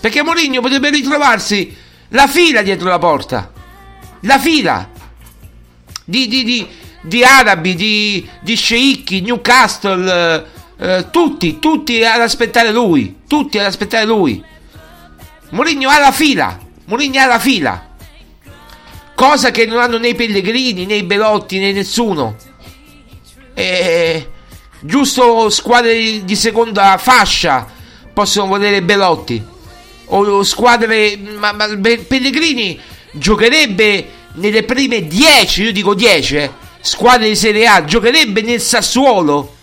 Perché 0.00 0.22
Mourinho 0.22 0.60
potrebbe 0.60 0.90
ritrovarsi 0.90 1.76
la 2.08 2.26
fila 2.28 2.62
dietro 2.62 2.88
la 2.88 2.98
porta. 2.98 3.52
La 4.22 4.38
fila 4.38 4.88
di, 6.04 6.26
di, 6.26 6.42
di, 6.42 6.66
di 7.02 7.22
arabi, 7.22 7.74
di, 7.74 8.28
di 8.40 8.56
sceicchi, 8.56 9.20
Newcastle, 9.20 10.10
eh, 10.10 10.44
eh, 10.78 11.10
tutti, 11.10 11.58
tutti 11.58 12.02
ad 12.02 12.20
aspettare 12.20 12.72
lui. 12.72 13.20
Tutti 13.28 13.58
ad 13.58 13.66
aspettare 13.66 14.06
lui. 14.06 14.42
Mourinho 15.50 15.88
ha 15.90 15.98
la 15.98 16.12
fila. 16.12 16.58
Mourinho 16.86 17.20
ha 17.20 17.26
la 17.26 17.38
fila. 17.38 17.86
Cosa 19.14 19.50
che 19.50 19.66
non 19.66 19.80
hanno 19.80 19.98
né 19.98 20.14
Pellegrini, 20.14 20.86
né 20.86 21.04
Belotti, 21.04 21.58
né 21.58 21.72
nessuno. 21.72 22.36
Eh, 23.52 24.30
giusto 24.80 25.50
squadre 25.50 26.24
di 26.24 26.36
seconda 26.36 26.96
fascia 26.98 27.66
possono 28.14 28.46
volere 28.46 28.82
Belotti. 28.82 29.44
O, 30.06 30.42
squadre. 30.42 31.16
Ma, 31.16 31.52
ma 31.52 31.66
Pellegrini 31.66 32.80
giocherebbe 33.18 34.10
nelle 34.34 34.62
prime 34.62 35.06
10, 35.06 35.62
io 35.64 35.72
dico 35.72 35.94
10, 35.94 36.36
eh, 36.36 36.50
squadre 36.80 37.28
di 37.28 37.36
Serie 37.36 37.66
A. 37.66 37.84
Giocherebbe 37.84 38.40
nel 38.42 38.60
Sassuolo? 38.60 39.54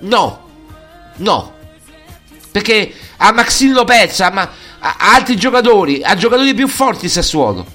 No, 0.00 0.48
no. 1.16 1.54
Perché 2.50 2.92
a 3.18 3.32
Maxine 3.32 3.72
Lopez, 3.72 4.20
a, 4.20 4.30
ma- 4.30 4.50
a- 4.78 4.96
altri 4.98 5.36
giocatori, 5.36 6.02
a 6.02 6.14
giocatori 6.16 6.54
più 6.54 6.68
forti 6.68 7.06
il 7.06 7.10
Sassuolo. 7.10 7.66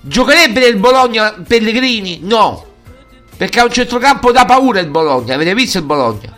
Giocherebbe 0.00 0.60
nel 0.60 0.76
Bologna 0.76 1.32
Pellegrini? 1.46 2.20
No. 2.22 2.64
Perché 3.36 3.60
ha 3.60 3.64
un 3.64 3.72
centrocampo 3.72 4.30
da 4.32 4.44
paura 4.44 4.80
il 4.80 4.86
Bologna. 4.88 5.34
Avete 5.34 5.52
visto 5.54 5.78
il 5.78 5.84
Bologna? 5.84 6.34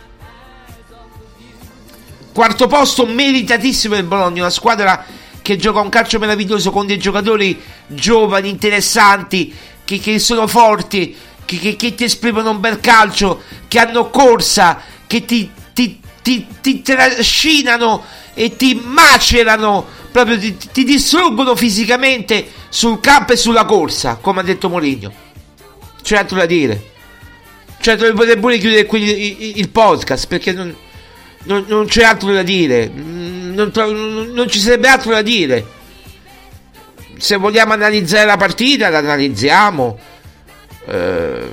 Quarto 2.33 2.67
posto 2.67 3.05
meritatissimo 3.05 3.95
il 3.95 4.03
Bologna, 4.03 4.41
una 4.41 4.49
squadra 4.49 5.05
che 5.49 5.57
gioca 5.57 5.79
un 5.79 5.89
calcio 5.89 6.19
meraviglioso 6.19 6.69
con 6.69 6.85
dei 6.85 6.99
giocatori 6.99 7.59
giovani, 7.87 8.49
interessanti, 8.49 9.51
che, 9.83 9.97
che 9.97 10.19
sono 10.19 10.45
forti, 10.45 11.15
che, 11.43 11.57
che- 11.57 11.75
che 11.75 11.95
ti 11.95 12.03
esprimono 12.03 12.51
un 12.51 12.59
bel 12.59 12.79
calcio, 12.79 13.41
che 13.67 13.79
hanno 13.79 14.11
corsa, 14.11 14.79
che 15.07 15.25
ti, 15.25 15.49
ti- 15.73 15.99
ti, 16.21 16.45
ti 16.61 16.83
trascinano 16.83 18.03
e 18.35 18.55
ti 18.57 18.79
macerano, 18.83 19.87
proprio 20.11 20.37
ti, 20.37 20.55
ti 20.71 20.83
distruggono 20.83 21.55
fisicamente 21.55 22.51
sul 22.69 22.99
campo 22.99 23.33
e 23.33 23.35
sulla 23.35 23.65
corsa, 23.65 24.17
come 24.21 24.41
ha 24.41 24.43
detto 24.43 24.69
Mourinho. 24.69 25.11
C'è 26.03 26.17
altro 26.17 26.37
da 26.37 26.45
dire. 26.45 26.91
Cioè, 27.81 27.95
dovrei 27.95 28.37
pure 28.37 28.59
chiudere 28.59 28.85
qui 28.85 29.01
il, 29.01 29.57
il 29.57 29.69
podcast 29.69 30.27
perché 30.27 30.51
non, 30.51 30.75
non, 31.45 31.65
non 31.67 31.87
c'è 31.87 32.03
altro 32.03 32.31
da 32.31 32.43
dire. 32.43 32.91
Non, 33.65 34.31
non- 34.33 34.47
ci 34.49 34.59
sarebbe 34.59 34.87
altro 34.87 35.11
da 35.11 35.21
dire. 35.21 35.65
Se 37.17 37.35
vogliamo 37.35 37.73
analizzare 37.73 38.25
la 38.25 38.37
partita, 38.37 38.89
la 38.89 38.99
analizziamo. 38.99 39.99
Eh, 40.87 41.49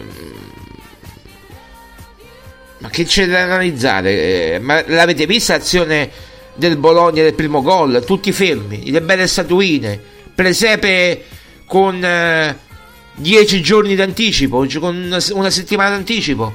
ma 2.78 2.88
che 2.90 3.04
c'è 3.04 3.26
da 3.26 3.42
analizzare? 3.42 4.54
Eh, 4.54 4.58
ma 4.60 4.82
l'avete 4.86 5.26
vista 5.26 5.56
l'azione 5.56 6.10
del 6.54 6.76
Bologna 6.76 7.22
del 7.22 7.34
primo 7.34 7.62
gol? 7.62 8.04
Tutti 8.04 8.30
fermi, 8.30 8.90
le 8.90 9.02
belle 9.02 9.26
statuine. 9.26 10.00
Presepe 10.34 11.24
con 11.66 12.56
10 13.16 13.60
giorni 13.62 13.96
d'anticipo, 13.96 14.64
con 14.78 14.94
una, 14.96 15.18
una 15.32 15.50
settimana 15.50 15.90
d'anticipo. 15.90 16.54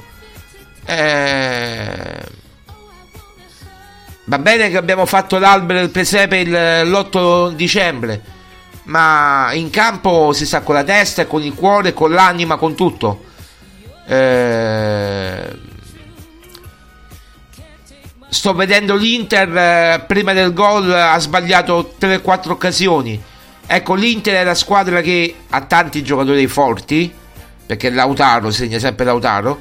Eh, 0.86 2.40
va 4.32 4.38
bene 4.38 4.70
che 4.70 4.78
abbiamo 4.78 5.04
fatto 5.04 5.38
l'albero 5.38 5.80
del 5.80 5.90
presepe 5.90 6.38
il- 6.38 6.88
l'8 6.88 7.50
dicembre, 7.50 8.22
ma 8.84 9.50
in 9.52 9.68
campo 9.68 10.32
si 10.32 10.46
sta 10.46 10.62
con 10.62 10.74
la 10.74 10.84
testa, 10.84 11.26
con 11.26 11.42
il 11.42 11.52
cuore, 11.52 11.92
con 11.92 12.12
l'anima, 12.12 12.56
con 12.56 12.74
tutto. 12.74 13.24
Eh, 14.06 15.58
sto 18.30 18.54
vedendo 18.54 18.96
l'Inter 18.96 19.54
eh, 19.54 20.04
prima 20.06 20.32
del 20.32 20.54
gol 20.54 20.90
ha 20.90 21.18
sbagliato 21.18 21.92
3-4 21.98 22.52
occasioni. 22.52 23.22
Ecco, 23.66 23.92
l'Inter 23.92 24.36
è 24.36 24.44
la 24.44 24.54
squadra 24.54 25.02
che 25.02 25.34
ha 25.50 25.60
tanti 25.60 26.02
giocatori 26.02 26.46
forti, 26.46 27.12
perché 27.66 27.90
Lautaro 27.90 28.50
segna 28.50 28.78
sempre 28.78 29.04
Lautaro, 29.04 29.60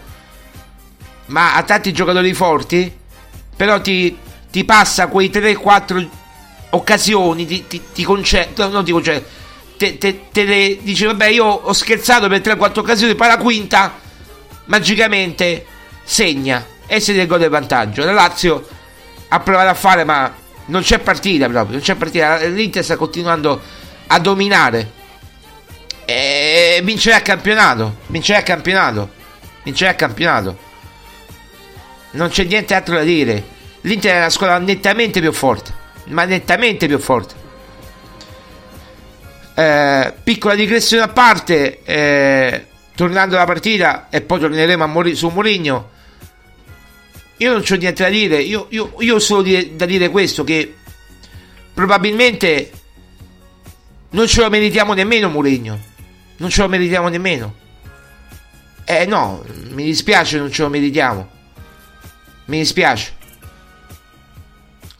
ma 1.26 1.56
ha 1.56 1.64
tanti 1.64 1.92
giocatori 1.92 2.34
forti, 2.34 2.90
però 3.54 3.82
ti, 3.82 4.18
ti 4.52 4.64
passa 4.66 5.08
quei 5.08 5.30
3-4 5.30 6.08
occasioni, 6.72 7.46
ti, 7.46 7.68
ti, 7.68 7.82
ti 7.94 8.04
concede, 8.04 8.50
no, 8.58 8.68
non 8.68 8.84
ti 8.84 8.92
concede, 8.92 9.26
te, 9.78 9.98
te- 9.98 10.28
te 10.32 10.44
le 10.44 10.78
dice 10.82 11.06
vabbè 11.08 11.28
io 11.28 11.46
ho 11.46 11.74
scherzato 11.74 12.28
per 12.28 12.42
3-4 12.42 12.80
occasioni, 12.80 13.16
poi 13.16 13.28
la 13.28 13.38
quinta 13.38 14.00
magicamente 14.66 15.66
segna 16.04 16.66
e 16.86 17.00
si 17.00 17.14
del 17.14 17.28
gol 17.28 17.40
del 17.40 17.50
vantaggio. 17.50 18.04
La 18.04 18.12
Lazio 18.12 18.68
ha 19.30 19.40
provato 19.40 19.70
a 19.70 19.74
fare 19.74 20.04
ma 20.04 20.34
non 20.66 20.82
c'è 20.82 21.00
partita 21.00 21.48
proprio, 21.48 21.76
non 21.76 21.82
c'è 21.82 21.96
partita, 21.96 22.38
l'Inter 22.46 22.84
sta 22.84 22.98
continuando 22.98 23.62
a 24.08 24.20
dominare 24.20 25.00
e 26.06 26.82
vincerà 26.84 27.18
il 27.18 27.22
campionato, 27.22 27.98
vincerà 28.08 28.40
il 28.40 28.44
campionato, 28.44 29.10
vincerà 29.64 29.92
il 29.92 29.96
campionato. 29.96 30.58
Non 32.12 32.28
c'è 32.28 32.44
niente 32.44 32.74
altro 32.74 32.96
da 32.96 33.04
dire. 33.04 33.60
L'Inter 33.82 34.14
è 34.14 34.18
una 34.18 34.30
squadra 34.30 34.58
nettamente 34.60 35.20
più 35.20 35.32
forte, 35.32 35.74
ma 36.06 36.26
nettamente 36.26 36.88
più 36.88 37.00
forte. 37.00 37.36
Eh, 39.56 40.14
piccola 40.24 40.56
digressione 40.56 41.04
a 41.04 41.08
parte, 41.08 41.82
eh, 41.84 42.66
tornando 42.96 43.36
alla 43.36 43.46
partita 43.46 44.08
e 44.10 44.22
poi 44.22 44.40
torneremo 44.40 44.84
a 44.84 44.88
Mori- 44.88 45.16
su 45.16 45.30
Mourinho. 45.30 45.90
Io 47.38 47.52
non 47.52 47.62
c'ho 47.64 47.76
niente 47.76 48.04
da 48.04 48.10
dire, 48.10 48.40
io, 48.40 48.68
io, 48.70 48.94
io 49.00 49.16
ho 49.16 49.20
solo 49.20 49.42
dire- 49.42 49.76
da 49.76 49.86
dire 49.86 50.10
questo, 50.10 50.44
che 50.44 50.76
probabilmente 51.74 52.72
non 54.12 54.28
ce 54.28 54.42
lo 54.42 54.50
meritiamo 54.50 54.94
nemmeno 54.94 55.30
Mourinho, 55.30 55.80
non 56.38 56.50
ce 56.50 56.62
lo 56.62 56.68
meritiamo 56.68 57.08
nemmeno. 57.08 57.56
Eh 58.86 59.06
no, 59.06 59.44
mi 59.70 59.84
dispiace 59.86 60.38
non 60.38 60.52
ce 60.52 60.62
lo 60.62 60.70
meritiamo, 60.70 61.30
mi 62.46 62.60
dispiace. 62.60 63.20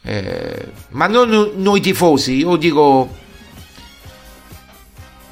Eh, 0.04 0.68
ma 0.90 1.06
non 1.06 1.52
noi 1.56 1.80
tifosi, 1.80 2.38
io 2.38 2.56
dico 2.56 3.20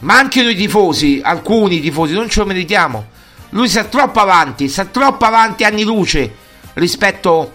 ma 0.01 0.17
anche 0.17 0.43
noi 0.43 0.55
tifosi, 0.55 1.21
alcuni 1.23 1.81
tifosi, 1.81 2.15
non 2.15 2.29
ce 2.29 2.41
lo 2.41 2.47
meritiamo. 2.47 3.07
Lui 3.51 3.69
sta 3.69 3.85
troppo 3.85 4.21
avanti, 4.21 4.69
sta 4.69 4.85
troppo 4.87 5.25
avanti 5.25 5.65
anni 5.65 5.83
luce 5.83 6.33
rispetto 6.75 7.53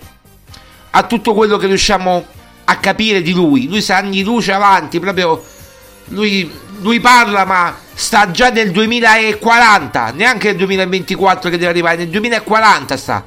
a 0.91 1.03
tutto 1.03 1.33
quello 1.33 1.57
che 1.57 1.67
riusciamo 1.67 2.25
a 2.65 2.77
capire 2.77 3.21
di 3.21 3.33
lui. 3.33 3.67
Lui 3.67 3.81
sta 3.81 3.97
anni 3.97 4.23
luce 4.23 4.51
avanti, 4.51 4.99
proprio 4.99 5.43
lui, 6.09 6.51
lui 6.81 6.99
parla, 6.99 7.45
ma 7.45 7.75
sta 7.93 8.29
già 8.29 8.49
nel 8.49 8.71
2040, 8.71 10.11
neanche 10.11 10.49
nel 10.49 10.57
2024 10.57 11.49
che 11.49 11.57
deve 11.57 11.71
arrivare, 11.71 11.97
nel 11.97 12.09
2040 12.09 12.97
sta. 12.97 13.25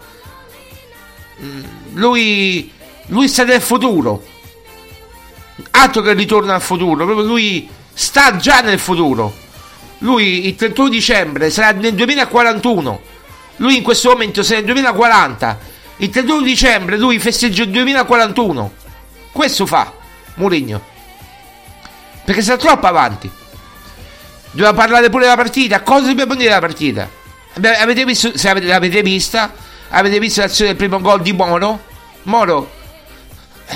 Mm, 1.43 1.63
Lui, 1.95 2.71
lui 3.09 3.29
sta 3.29 3.45
nel 3.45 3.61
futuro. 3.61 4.23
Altro 5.71 6.03
che 6.03 6.13
ritorno 6.13 6.53
al 6.53 6.61
futuro, 6.61 7.05
proprio 7.05 7.27
lui 7.27 7.69
sta 7.93 8.37
già 8.37 8.61
nel 8.61 8.79
futuro. 8.79 9.35
Lui 9.99 10.47
il 10.47 10.55
31 10.55 10.89
dicembre 10.89 11.51
sarà 11.51 11.77
nel 11.79 11.95
2041. 11.95 13.01
Lui 13.57 13.77
in 13.77 13.83
questo 13.83 14.11
momento 14.11 14.43
sarà 14.43 14.57
nel 14.57 14.67
2040. 14.67 15.59
Il 15.97 16.11
31 16.11 16.43
dicembre 16.43 16.97
lui 16.97 17.19
festeggia 17.19 17.63
il 17.63 17.71
2041. 17.71 18.73
Questo 19.33 19.67
fa 19.67 19.93
Mourinho. 20.35 20.81
Perché 22.25 22.43
sta 22.43 22.57
troppo 22.57 22.87
avanti. 22.87 23.31
Doveva 24.51 24.75
parlare 24.75 25.09
pure 25.09 25.25
della 25.25 25.37
partita. 25.37 25.83
Cosa 25.83 26.07
dobbiamo 26.07 26.35
dire 26.35 26.49
della 26.49 26.61
partita? 26.61 27.09
Avete 27.55 28.05
visto, 28.05 28.37
se 28.37 28.49
avete, 28.49 28.67
l'avete 28.67 29.03
vista, 29.03 29.53
avete 29.89 30.21
visto 30.21 30.41
l'azione 30.41 30.71
del 30.71 30.79
primo 30.79 31.01
gol 31.01 31.23
di 31.23 31.33
Moro? 31.33 31.87
Moro 32.25 32.77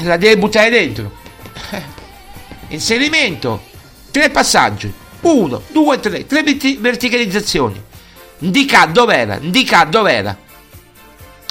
la 0.02 0.16
deve 0.16 0.38
buttare 0.38 0.70
dentro. 0.70 1.12
Eh, 1.70 1.82
Inserimento, 2.68 3.62
tre 4.10 4.30
passaggi. 4.30 4.92
Uno, 5.20 5.62
due, 5.68 6.00
tre, 6.00 6.26
tre 6.26 6.42
verti- 6.42 6.76
verticalizzazioni. 6.76 7.80
Ndika 8.38 8.86
dov'era? 8.86 9.36
Ndika 9.40 9.84
dov'era? 9.84 10.36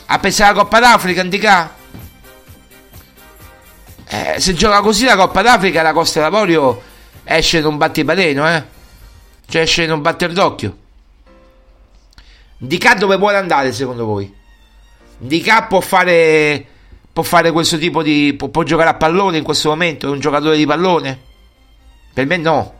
Ha 0.08 0.20
pensato 0.20 0.52
alla 0.52 0.62
Coppa 0.64 0.80
d'Africa, 0.80 1.24
Ndika? 1.24 1.76
Eh, 4.08 4.36
se 4.40 4.54
gioca 4.54 4.82
così 4.82 5.06
la 5.06 5.16
Coppa 5.16 5.42
d'Africa, 5.42 5.82
la 5.82 5.94
Costa 5.94 6.20
d'Avorio 6.20 6.82
esce 7.24 7.60
in 7.60 7.66
un 7.66 7.78
battibaleno, 7.78 8.48
eh? 8.50 8.64
Cioè 9.48 9.62
esce 9.62 9.84
in 9.84 9.92
un 9.92 10.02
batter 10.02 10.34
d'occhio. 10.34 10.78
Ndika 12.58 12.96
dove 12.96 13.16
vuole 13.16 13.38
andare 13.38 13.72
secondo 13.72 14.06
voi? 14.06 14.34
Ndika 15.20 15.64
può 15.64 15.80
fare 15.80 16.66
può 17.14 17.24
fare 17.24 17.52
questo 17.52 17.78
tipo 17.78 18.02
di 18.02 18.34
può, 18.38 18.50
può 18.50 18.64
giocare 18.64 18.90
a 18.90 18.96
pallone 18.96 19.38
in 19.38 19.44
questo 19.44 19.70
momento? 19.70 20.08
È 20.08 20.10
un 20.10 20.20
giocatore 20.20 20.58
di 20.58 20.66
pallone? 20.66 21.20
Per 22.14 22.26
me 22.26 22.38
no. 22.38 22.74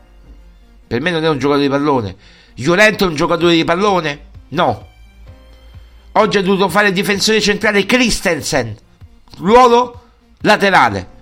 Per 0.88 1.02
me 1.02 1.12
non 1.12 1.24
è 1.24 1.30
un 1.30 1.38
giocatore 1.38 1.66
di 1.66 1.72
pallone. 1.72 2.16
Llorente 2.56 3.04
è 3.04 3.08
un 3.08 3.16
giocatore 3.16 3.56
di 3.56 3.64
pallone? 3.64 4.26
No. 4.50 4.88
Oggi 6.14 6.38
ha 6.38 6.42
dovuto 6.42 6.68
fare 6.70 6.90
il 6.90 6.94
difensore 6.94 7.40
centrale 7.40 7.86
Christensen. 7.86 8.76
Ruolo 9.38 10.02
laterale. 10.42 11.20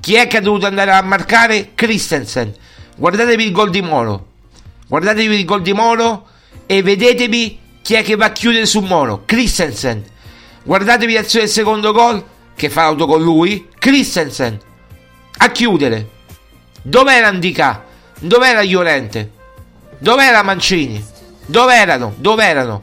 Chi 0.00 0.14
è 0.14 0.26
che 0.26 0.38
ha 0.38 0.40
dovuto 0.40 0.66
andare 0.66 0.92
a 0.92 1.02
marcare? 1.02 1.72
Christensen. 1.74 2.54
Guardatevi 2.96 3.44
il 3.44 3.52
gol 3.52 3.70
di 3.70 3.82
Moro. 3.82 4.28
Guardatevi 4.86 5.38
il 5.38 5.44
gol 5.44 5.62
di 5.62 5.72
Moro 5.72 6.28
e 6.66 6.82
vedetevi 6.82 7.58
chi 7.82 7.94
è 7.94 8.02
che 8.02 8.14
va 8.14 8.26
a 8.26 8.32
chiudere 8.32 8.66
su 8.66 8.80
Moro. 8.80 9.22
Christensen. 9.24 10.04
Guardatevi 10.62 11.14
l'azione 11.14 11.46
del 11.46 11.54
secondo 11.54 11.92
gol 11.92 12.24
che 12.60 12.68
fa 12.68 12.82
l'auto 12.82 13.06
con 13.06 13.22
lui. 13.22 13.68
Christensen. 13.78 14.60
A 15.38 15.50
chiudere. 15.50 16.08
Dov'era 16.82 17.32
Ndika? 17.32 17.84
Dov'era 18.18 18.62
Llorente? 18.62 19.32
Dov'era 19.96 20.42
Mancini? 20.42 21.02
Dov'erano? 21.46 22.12
Dov'erano? 22.18 22.82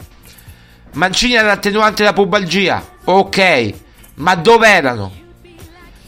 Mancini 0.94 1.36
era 1.36 1.50
l'attenuante 1.50 2.02
della 2.02 2.14
pubalgia. 2.14 2.84
Ok. 3.04 3.74
Ma 4.16 4.34
dov'erano? 4.34 5.14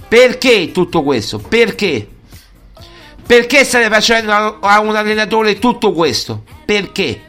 Perché 0.08 0.72
tutto 0.72 1.04
questo? 1.04 1.38
Perché? 1.38 2.10
Perché 3.24 3.64
state 3.64 3.88
facendo 3.88 4.58
a 4.62 4.80
un 4.80 4.96
allenatore 4.96 5.60
tutto 5.60 5.94
questo? 5.94 6.42
Perché? 6.66 7.22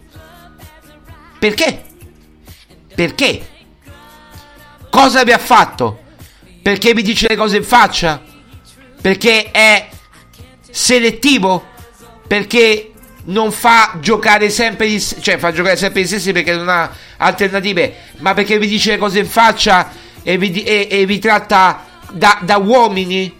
Perché? 1.39 1.85
Perché? 2.95 3.49
Cosa 4.89 5.23
vi 5.23 5.33
ha 5.33 5.39
fatto? 5.39 6.00
Perché 6.63 6.95
vi 6.95 7.03
dice 7.03 7.29
le 7.29 7.37
cose 7.37 7.57
in 7.57 7.65
faccia? 7.65 8.23
Perché 9.01 9.51
è 9.51 9.89
selettivo? 10.71 11.67
Perché 12.27 12.93
non 13.25 13.53
fa 13.53 13.97
giocare 14.01 14.51
sempre 14.51 14.89
gli 14.89 14.99
stessi, 14.99 15.23
cioè 15.23 15.39
fa 15.39 15.53
giocare 15.53 15.77
sempre 15.77 16.03
gli 16.03 16.07
stessi 16.07 16.33
perché 16.33 16.55
non 16.55 16.69
ha 16.69 16.91
alternative, 17.17 17.95
ma 18.19 18.35
perché 18.35 18.59
vi 18.59 18.67
dice 18.67 18.93
le 18.93 18.99
cose 18.99 19.19
in 19.19 19.27
faccia 19.27 19.91
e 20.23 20.39
vi, 20.39 20.63
e- 20.63 20.89
e 20.91 21.07
vi 21.07 21.19
tratta 21.19 21.87
da, 22.13 22.39
da 22.43 22.57
uomini? 22.57 23.33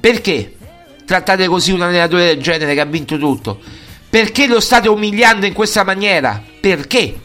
Perché 0.00 0.56
trattate 1.04 1.46
così 1.46 1.72
un 1.72 1.82
allenatore 1.82 2.26
del 2.26 2.42
genere 2.42 2.74
che 2.74 2.80
ha 2.80 2.84
vinto 2.86 3.18
tutto? 3.18 3.60
Perché 4.08 4.46
lo 4.46 4.60
state 4.60 4.88
umiliando 4.88 5.46
in 5.46 5.52
questa 5.52 5.82
maniera? 5.82 6.42
Perché? 6.60 7.20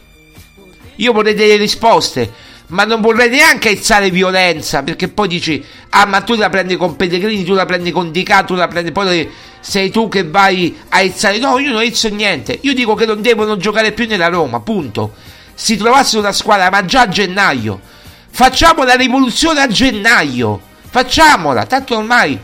Io 0.96 1.12
vorrei 1.12 1.34
delle 1.34 1.56
risposte, 1.56 2.30
ma 2.70 2.84
non 2.84 3.00
vorrei 3.00 3.28
neanche 3.28 3.68
aizzare 3.68 4.10
violenza, 4.10 4.82
perché 4.82 5.08
poi 5.08 5.28
dici, 5.28 5.64
ah 5.90 6.06
ma 6.06 6.20
tu 6.22 6.34
la 6.34 6.48
prendi 6.48 6.76
con 6.76 6.96
Pellegrini, 6.96 7.44
tu 7.44 7.54
la 7.54 7.66
prendi 7.66 7.90
con 7.90 8.10
Dica, 8.10 8.42
tu 8.42 8.54
la 8.54 8.68
prendi, 8.68 8.92
poi 8.92 9.30
sei 9.60 9.90
tu 9.90 10.08
che 10.08 10.24
vai 10.24 10.76
a 10.88 10.96
aizzare. 10.96 11.38
No, 11.38 11.58
io 11.58 11.70
non 11.70 11.80
aizzo 11.80 12.08
niente, 12.08 12.58
io 12.62 12.74
dico 12.74 12.94
che 12.94 13.06
non 13.06 13.20
devono 13.22 13.56
giocare 13.56 13.92
più 13.92 14.06
nella 14.06 14.28
Roma, 14.28 14.60
punto. 14.60 15.14
Si 15.54 15.76
trovassero 15.76 16.20
una 16.20 16.32
squadra, 16.32 16.70
ma 16.70 16.84
già 16.84 17.02
a 17.02 17.08
gennaio. 17.08 17.80
Facciamo 18.30 18.84
la 18.84 18.94
rivoluzione 18.94 19.60
a 19.60 19.66
gennaio, 19.66 20.60
facciamola, 20.88 21.66
tanto 21.66 21.96
ormai 21.96 22.38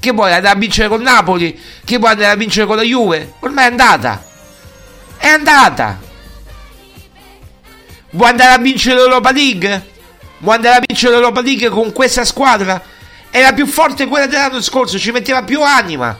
che 0.00 0.12
vuoi 0.12 0.32
andare 0.32 0.56
a 0.56 0.58
vincere 0.58 0.88
con 0.88 1.02
Napoli? 1.02 1.60
Che 1.84 1.98
vuoi 1.98 2.12
andare 2.12 2.30
a 2.30 2.36
vincere 2.36 2.66
con 2.66 2.76
la 2.76 2.82
Juve? 2.82 3.34
Ormai 3.40 3.64
è 3.64 3.68
andata. 3.68 4.24
È 5.18 5.26
andata. 5.28 6.08
Vuoi 8.10 8.30
andare 8.30 8.54
a 8.54 8.58
vincere 8.58 8.96
l'Europa 8.96 9.30
League? 9.30 9.88
Vuoi 10.38 10.56
andare 10.56 10.76
a 10.76 10.82
vincere 10.86 11.12
l'Europa 11.12 11.40
League 11.42 11.68
con 11.68 11.92
questa 11.92 12.24
squadra? 12.24 12.82
Era 13.30 13.52
più 13.52 13.66
forte 13.66 14.06
quella 14.06 14.26
dell'anno 14.26 14.60
scorso, 14.60 14.98
ci 14.98 15.12
metteva 15.12 15.44
più 15.44 15.62
anima. 15.62 16.18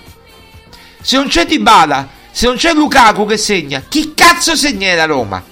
Se 1.01 1.17
non 1.17 1.27
c'è 1.27 1.47
Dybala, 1.47 2.09
se 2.31 2.47
non 2.47 2.57
c'è 2.57 2.73
Lukaku 2.73 3.27
che 3.27 3.37
segna, 3.37 3.83
chi 3.89 4.15
cazzo 4.15 4.55
segna 4.55 4.95
la 4.95 5.07
Roma? 5.07 5.43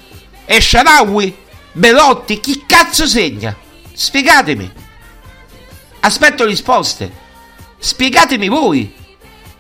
E 0.45 0.61
Sharawi? 0.61 1.37
Belotti? 1.73 2.39
Chi 2.39 2.65
cazzo 2.67 3.07
segna? 3.07 3.57
Spiegatemi. 3.93 4.71
Aspetto 6.01 6.45
risposte. 6.45 7.11
Spiegatemi 7.79 8.49
voi. 8.49 8.95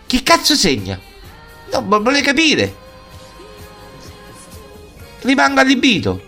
Chi 0.06 0.22
cazzo 0.22 0.54
segna? 0.54 0.98
No, 1.72 1.80
ma 1.82 1.98
vorrei 1.98 2.22
capire. 2.22 2.74
Rimango 5.20 5.60
allibito. 5.60 6.27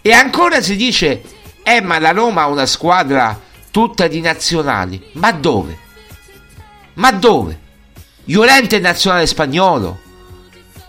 E 0.00 0.12
ancora 0.12 0.60
si 0.62 0.76
dice, 0.76 1.22
eh 1.62 1.80
ma 1.80 1.98
la 1.98 2.10
Roma 2.12 2.42
ha 2.42 2.46
una 2.48 2.66
squadra 2.66 3.38
tutta 3.70 4.08
di 4.08 4.20
nazionali. 4.20 5.10
Ma 5.12 5.32
dove? 5.32 5.76
Ma 6.94 7.12
dove? 7.12 7.60
Llorente 8.24 8.76
è 8.76 8.80
nazionale 8.80 9.26
spagnolo. 9.26 10.00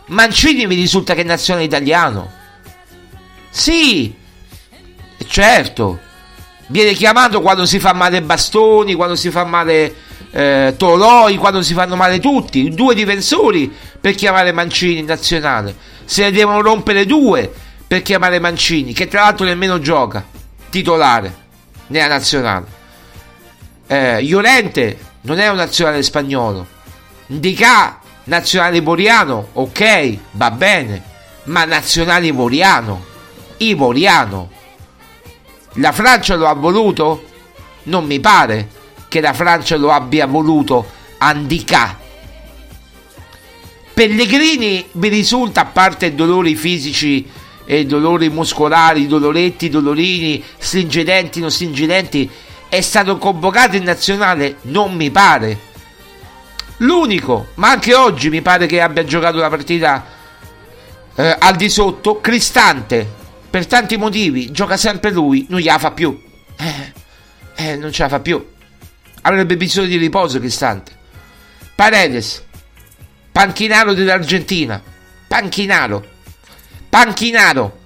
Mancini 0.07 0.65
mi 0.67 0.75
risulta 0.75 1.13
che 1.13 1.21
è 1.21 1.25
nazionale 1.25 1.65
italiano. 1.65 2.31
Sì, 3.49 4.13
certo. 5.27 5.99
Viene 6.67 6.93
chiamato 6.93 7.41
quando 7.41 7.65
si 7.65 7.79
fa 7.79 7.93
male 7.93 8.21
Bastoni, 8.21 8.93
quando 8.93 9.15
si 9.15 9.31
fa 9.31 9.43
male 9.43 9.95
eh, 10.31 10.75
Toloi, 10.77 11.37
quando 11.37 11.61
si 11.61 11.73
fanno 11.73 11.95
male 11.95 12.19
tutti. 12.19 12.69
Due 12.69 12.93
difensori 12.93 13.71
per 13.99 14.15
chiamare 14.15 14.51
Mancini 14.51 14.99
in 14.99 15.05
nazionale. 15.05 15.75
Se 16.05 16.23
ne 16.23 16.31
devono 16.31 16.61
rompere 16.61 17.05
due 17.05 17.51
per 17.89 18.03
chiamare 18.03 18.37
Mancini, 18.37 18.93
che 18.93 19.07
tra 19.07 19.21
l'altro 19.21 19.47
nemmeno 19.47 19.79
gioca 19.79 20.23
titolare 20.69 21.35
nella 21.87 22.05
nazionale. 22.05 22.67
Eh, 23.87 24.21
non 25.21 25.39
è 25.39 25.49
un 25.49 25.55
nazionale 25.55 26.03
spagnolo. 26.03 26.67
Ndicà, 27.25 27.99
nazionale 28.25 28.77
ivoriano, 28.77 29.47
ok, 29.53 30.17
va 30.33 30.51
bene, 30.51 31.01
ma 31.45 31.65
nazionale 31.65 32.27
ivoriano, 32.27 33.03
ivoriano. 33.57 34.51
La 35.73 35.91
Francia 35.91 36.35
lo 36.35 36.45
ha 36.45 36.53
voluto? 36.53 37.25
Non 37.85 38.05
mi 38.05 38.19
pare 38.19 38.69
che 39.07 39.19
la 39.19 39.33
Francia 39.33 39.77
lo 39.77 39.91
abbia 39.91 40.27
voluto 40.27 40.85
Andicà. 41.17 41.97
Pellegrini 43.95 44.89
mi 44.91 45.07
risulta, 45.07 45.61
a 45.61 45.65
parte 45.65 46.13
dolori 46.13 46.53
fisici 46.53 47.38
e 47.71 47.85
dolori 47.85 48.29
muscolari, 48.29 49.05
doloretti, 49.05 49.69
dolorini, 49.69 50.43
stringidenti, 50.57 51.39
non 51.39 51.51
stringidenti, 51.51 52.27
è 52.67 52.81
stato 52.81 53.19
convocato 53.19 53.75
in 53.75 53.83
nazionale? 53.83 54.55
Non 54.61 54.95
mi 54.95 55.11
pare. 55.11 55.59
L'unico, 56.77 57.49
ma 57.55 57.69
anche 57.69 57.93
oggi 57.93 58.31
mi 58.31 58.41
pare 58.41 58.65
che 58.65 58.81
abbia 58.81 59.03
giocato 59.03 59.37
la 59.37 59.49
partita 59.49 60.03
eh, 61.13 61.35
al 61.37 61.55
di 61.55 61.69
sotto, 61.69 62.19
Cristante. 62.19 63.07
Per 63.47 63.67
tanti 63.67 63.97
motivi, 63.97 64.49
gioca 64.49 64.75
sempre 64.75 65.11
lui, 65.11 65.45
non 65.49 65.59
gliela 65.59 65.77
fa 65.77 65.91
più. 65.91 66.19
Eh, 66.57 66.93
eh, 67.53 67.75
non 67.75 67.91
ce 67.91 68.01
la 68.01 68.09
fa 68.09 68.19
più. 68.19 68.43
Avrebbe 69.21 69.55
bisogno 69.55 69.85
di 69.85 69.97
riposo, 69.97 70.39
Cristante. 70.39 70.91
Paredes, 71.75 72.43
panchinaro 73.31 73.93
dell'Argentina. 73.93 74.81
Panchinaro. 75.27 76.17
Panchinaro. 76.89 77.77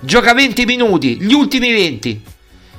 Gioca 0.00 0.34
20 0.34 0.64
minuti, 0.64 1.20
gli 1.20 1.32
ultimi 1.32 1.70
20. 1.72 2.22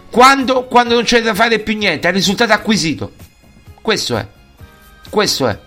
Quando? 0.10 0.65
Quando 0.65 0.95
non 0.95 1.03
c'è 1.03 1.21
da 1.21 1.34
fare 1.34 1.60
più 1.60 1.75
niente, 1.75 2.08
è 2.08 2.12
risultato 2.12 2.53
acquisito. 2.53 3.13
Questo 3.81 4.17
è. 4.17 4.27
Questo 5.10 5.47
è. 5.47 5.60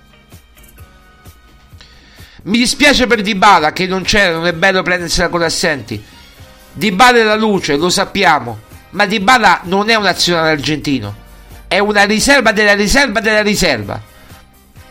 Mi 2.44 2.58
dispiace 2.58 3.06
per 3.06 3.22
Dybala 3.22 3.72
che 3.72 3.86
non 3.86 4.02
c'era, 4.02 4.36
non 4.36 4.46
è 4.46 4.52
bello 4.52 4.82
prendersela 4.82 5.28
con 5.28 5.42
assenti. 5.42 6.02
Dybala 6.72 7.18
è 7.18 7.22
la 7.22 7.34
luce, 7.34 7.76
lo 7.76 7.90
sappiamo. 7.90 8.60
Ma 8.90 9.06
Dybala 9.06 9.62
non 9.64 9.90
è 9.90 9.94
un 9.94 10.04
nazionale 10.04 10.50
argentino. 10.50 11.26
È 11.68 11.78
una 11.78 12.04
riserva 12.04 12.52
della 12.52 12.74
riserva 12.74 13.20
della 13.20 13.42
riserva. 13.42 14.00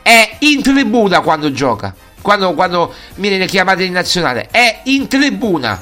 È 0.02 0.38
in 0.40 0.62
tribuna 0.62 1.22
quando 1.22 1.52
gioca. 1.52 1.96
Quando, 2.28 2.56
quando 2.56 2.94
viene 3.16 3.46
chiamato 3.46 3.84
in 3.84 3.94
nazionale. 3.94 4.50
È 4.52 4.82
in 4.84 5.08
tribuna. 5.08 5.82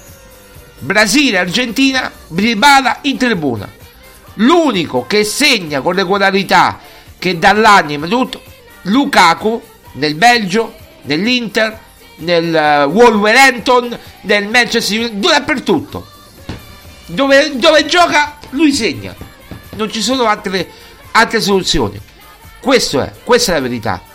Brasile, 0.78 1.40
Argentina, 1.40 2.12
Dybala 2.28 3.00
in 3.02 3.18
tribuna. 3.18 3.68
L'unico 4.36 5.08
che 5.08 5.24
segna 5.24 5.82
con 5.82 5.94
regolarità, 5.94 6.78
che 7.18 7.40
dà 7.40 7.52
l'anima 7.52 8.06
tutto, 8.06 8.44
Lukaku 8.84 9.60
nel 9.94 10.14
Belgio, 10.14 10.76
nell'Inter, 11.06 11.80
nel 12.18 12.46
uh, 12.54 12.92
Wolverhampton, 12.92 13.98
nel 14.22 14.48
Manchester 14.48 15.00
United, 15.00 15.20
dappertutto. 15.20 16.06
Dove, 17.08 17.56
dove 17.56 17.88
gioca, 17.88 18.38
lui 18.52 18.72
segna. 18.72 19.16
Non 19.72 19.92
ci 19.92 20.04
sono 20.04 20.26
altre, 20.26 20.70
altre 21.10 21.42
soluzioni. 21.42 22.00
È, 22.60 23.14
questa 23.24 23.52
è 23.52 23.56
la 23.56 23.62
verità. 23.62 24.14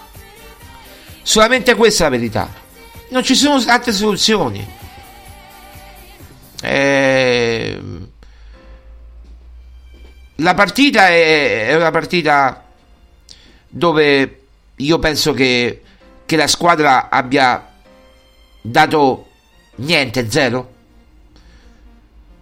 Solamente 1.23 1.75
questa 1.75 2.07
è 2.07 2.11
la 2.11 2.17
verità. 2.17 2.53
Non 3.11 3.23
ci 3.23 3.35
sono 3.35 3.63
altre 3.67 3.93
soluzioni. 3.93 4.67
Ehm, 6.63 8.09
la 10.37 10.55
partita 10.55 11.09
è, 11.09 11.69
è 11.69 11.77
una 11.77 11.91
partita 11.91 12.65
dove 13.69 14.43
io 14.77 14.99
penso 14.99 15.33
che, 15.33 15.83
che 16.27 16.37
la 16.37 16.47
squadra 16.47 17.09
abbia 17.09 17.71
dato 18.61 19.29
niente, 19.77 20.31
zero. 20.31 20.75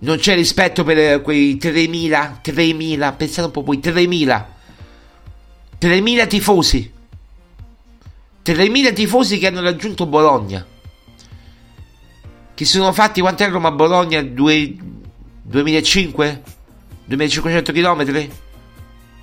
Non 0.01 0.19
c'è 0.19 0.35
rispetto 0.35 0.85
per 0.85 1.23
quei 1.23 1.57
3.000, 1.57 2.41
3.000, 2.45 3.17
pensate 3.17 3.47
un 3.47 3.51
po' 3.51 3.63
voi, 3.63 3.79
3.000. 3.79 4.45
3.000 5.81 6.27
tifosi. 6.29 6.93
3.000 8.53 8.93
tifosi 8.93 9.39
che 9.39 9.47
hanno 9.47 9.61
raggiunto 9.61 10.07
Bologna. 10.07 10.65
Che 12.55 12.65
sono 12.65 12.93
fatti 12.93 13.21
quanto 13.21 13.45
è 13.45 13.51
Roma 13.51 13.71
Bologna? 13.71 14.23
2, 14.23 14.77
2005? 15.43 16.43
2500 17.05 17.73
km? 17.73 18.29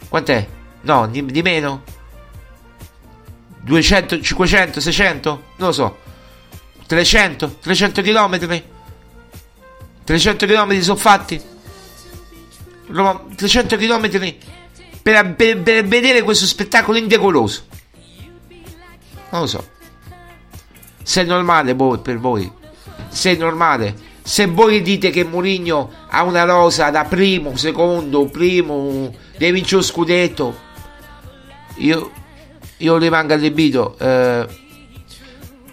Quant'è? 0.07 0.47
No, 0.81 1.07
di, 1.07 1.25
di 1.25 1.41
meno? 1.41 1.83
200, 3.61 4.21
500, 4.21 4.79
600? 4.79 5.29
Non 5.57 5.67
lo 5.67 5.73
so. 5.73 5.97
300? 6.85 7.57
300 7.61 8.01
km? 8.01 8.61
300 10.03 10.45
km 10.45 10.79
sono 10.79 10.97
fatti? 10.97 11.41
Roma, 12.87 13.23
300 13.35 13.75
km 13.77 14.35
per, 15.01 15.35
per, 15.35 15.61
per 15.61 15.85
vedere 15.85 16.21
questo 16.21 16.45
spettacolo 16.45 16.97
indecoroso. 16.97 17.65
Non 19.35 19.43
lo 19.43 19.49
so. 19.49 19.67
Se 21.03 21.21
è 21.21 21.25
normale 21.25 21.75
boh, 21.75 21.99
per 21.99 22.19
voi. 22.19 22.49
Se 23.09 23.33
è 23.33 23.35
normale. 23.35 23.93
Se 24.23 24.47
voi 24.47 24.81
dite 24.81 25.09
che 25.09 25.25
Mourinho 25.25 25.91
ha 26.07 26.23
una 26.23 26.45
rosa 26.45 26.89
da 26.89 27.03
primo, 27.03 27.57
secondo, 27.57 28.25
primo, 28.27 29.13
deve 29.37 29.51
vincere 29.51 29.75
lo 29.75 29.81
scudetto, 29.83 30.55
io, 31.75 32.11
io 32.77 32.97
rimango 32.97 33.33
allibito. 33.33 33.97
Eh, 33.99 34.47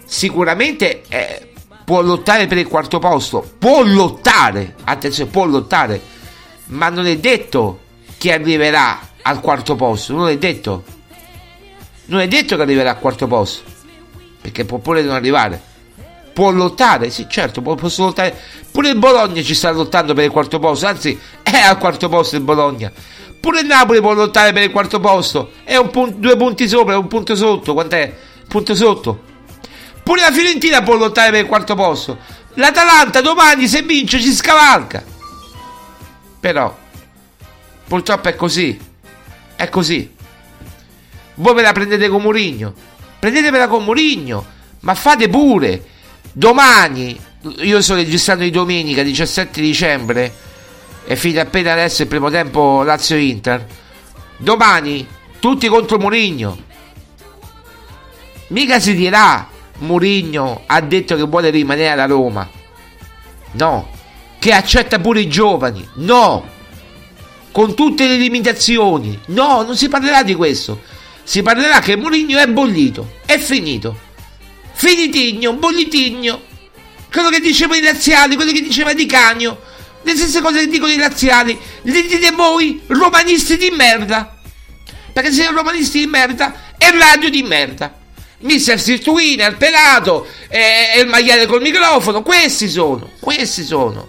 sicuramente 0.03 1.03
eh, 1.07 1.53
può 1.85 2.01
lottare 2.01 2.47
per 2.47 2.57
il 2.57 2.67
quarto 2.67 2.99
posto. 2.99 3.49
Può 3.57 3.81
lottare. 3.81 4.75
Attenzione, 4.83 5.31
può 5.31 5.45
lottare. 5.45 6.01
ma 6.65 6.89
non 6.89 7.07
è 7.07 7.17
detto 7.17 7.79
che 8.17 8.33
arriverà 8.33 8.99
al 9.21 9.39
quarto 9.39 9.75
posto, 9.75 10.13
non 10.13 10.27
è 10.27 10.37
detto. 10.37 10.83
Non 12.05 12.19
è 12.19 12.27
detto 12.27 12.55
che 12.55 12.61
arriverà 12.61 12.91
al 12.91 12.99
quarto 12.99 13.27
posto, 13.27 13.63
perché 14.41 14.65
può 14.65 14.79
pure 14.79 15.01
non 15.01 15.15
arrivare. 15.15 15.61
Può 16.33 16.49
lottare, 16.49 17.09
sì 17.09 17.27
certo, 17.29 17.61
può, 17.61 17.75
può 17.75 17.89
lottare. 17.97 18.35
Pure 18.71 18.89
il 18.89 18.97
Bologna 18.97 19.41
ci 19.41 19.53
sta 19.53 19.71
lottando 19.71 20.13
per 20.13 20.25
il 20.25 20.31
quarto 20.31 20.59
posto, 20.59 20.87
anzi 20.87 21.17
è 21.41 21.59
al 21.59 21.77
quarto 21.77 22.09
posto 22.09 22.35
il 22.35 22.41
Bologna. 22.41 22.91
Pure 23.39 23.61
il 23.61 23.67
Napoli 23.67 23.99
può 23.99 24.13
lottare 24.13 24.51
per 24.51 24.63
il 24.63 24.71
quarto 24.71 24.99
posto, 24.99 25.51
è 25.63 25.75
un 25.75 25.89
punto, 25.89 26.17
due 26.17 26.35
punti 26.35 26.67
sopra, 26.67 26.97
un 26.97 27.07
punto 27.07 27.35
sotto, 27.35 27.73
quant'è? 27.73 28.15
Un 28.41 28.47
punto 28.47 28.73
sotto. 28.75 29.21
Pure 30.03 30.21
la 30.21 30.31
Fiorentina 30.31 30.81
può 30.81 30.95
lottare 30.95 31.31
per 31.31 31.41
il 31.41 31.47
quarto 31.47 31.75
posto. 31.75 32.17
L'Atalanta 32.55 33.21
domani 33.21 33.67
se 33.67 33.81
vince 33.81 34.19
ci 34.19 34.33
scavalca. 34.33 35.03
Però 36.39 36.77
purtroppo 37.87 38.27
è 38.27 38.35
così. 38.35 38.79
È 39.55 39.69
così. 39.69 40.13
Voi 41.35 41.53
ve 41.53 41.61
la 41.61 41.71
prendete 41.71 42.07
con 42.07 42.21
Murigno. 42.21 42.73
Prendetevela 43.19 43.67
con 43.67 43.83
Murigno. 43.83 44.45
Ma 44.81 44.93
fate 44.95 45.29
pure. 45.29 45.83
Domani, 46.31 47.19
io 47.59 47.81
sto 47.81 47.95
registrando 47.95 48.43
di 48.43 48.51
domenica 48.51 49.01
17 49.03 49.61
dicembre. 49.61 50.33
E 51.05 51.15
fino 51.15 51.41
appena 51.41 51.73
adesso 51.73 52.03
il 52.03 52.07
primo 52.07 52.29
tempo 52.29 52.83
Lazio-Inter. 52.83 53.65
Domani 54.37 55.07
tutti 55.39 55.67
contro 55.67 55.97
Murigno. 55.97 56.57
Mica 58.47 58.79
si 58.79 58.93
dirà 58.95 59.47
Murigno 59.79 60.63
ha 60.65 60.79
detto 60.81 61.15
che 61.15 61.23
vuole 61.23 61.49
rimanere 61.49 61.89
alla 61.89 62.05
Roma. 62.05 62.47
No. 63.51 63.89
Che 64.39 64.53
accetta 64.53 64.99
pure 64.99 65.21
i 65.21 65.29
giovani. 65.29 65.87
No. 65.95 66.49
Con 67.51 67.75
tutte 67.75 68.07
le 68.07 68.17
limitazioni. 68.17 69.19
No, 69.27 69.63
non 69.63 69.75
si 69.75 69.89
parlerà 69.89 70.23
di 70.23 70.35
questo. 70.35 70.81
Si 71.23 71.41
parlerà 71.41 71.79
che 71.79 71.95
Murigno 71.95 72.37
è 72.37 72.47
bollito. 72.47 73.19
È 73.25 73.37
finito. 73.37 73.97
Finitigno, 74.73 75.53
bollitigno. 75.53 76.41
Quello 77.11 77.29
che 77.29 77.39
diceva 77.39 77.75
i 77.75 77.81
laziali, 77.81 78.35
quello 78.35 78.51
che 78.51 78.61
diceva 78.61 78.93
Di 78.93 79.05
Canio. 79.05 79.61
Le 80.01 80.15
stesse 80.15 80.41
cose 80.41 80.59
che 80.59 80.67
dicono 80.67 80.91
i 80.91 80.97
laziali. 80.97 81.57
Le 81.83 82.01
dite 82.01 82.31
voi, 82.31 82.81
romanisti 82.87 83.57
di 83.57 83.69
merda. 83.69 84.37
Perché 85.13 85.31
siete 85.31 85.51
romanisti 85.51 85.99
di 85.99 86.07
merda 86.07 86.73
e 86.77 86.91
radio 86.91 87.29
di 87.29 87.43
merda. 87.43 88.01
Mister 88.39 88.79
Sirtuina, 88.79 89.47
il 89.47 89.55
pelato 89.55 90.27
e, 90.49 90.99
il 90.99 91.07
magliare 91.07 91.45
col 91.45 91.61
microfono. 91.61 92.21
Questi 92.21 92.69
sono, 92.69 93.11
questi 93.19 93.63
sono, 93.63 94.07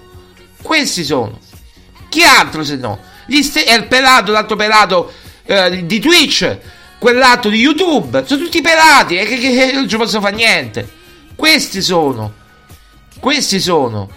questi 0.63 1.05
sono. 1.05 1.39
Chi 2.09 2.23
altro 2.23 2.65
se 2.65 2.77
no? 2.77 2.99
Gli 3.27 3.43
st- 3.43 3.65
è 3.65 3.75
il 3.75 3.87
pelato, 3.87 4.33
l'altro 4.33 4.57
pelato 4.57 5.13
eh, 5.45 5.85
di 5.87 6.01
Twitch, 6.01 6.59
quell'altro 7.05 7.51
di 7.51 7.59
YouTube. 7.59 8.25
Sono 8.27 8.43
tutti 8.45 8.63
pelati 8.63 9.17
e 9.17 9.27
che, 9.27 9.73
non 9.75 9.87
ci 9.87 9.99
posso 9.99 10.21
fare 10.21 10.35
niente. 10.35 10.89
Questi 11.35 11.83
sono, 11.83 12.33
questi 13.21 13.61
sono. 13.61 14.09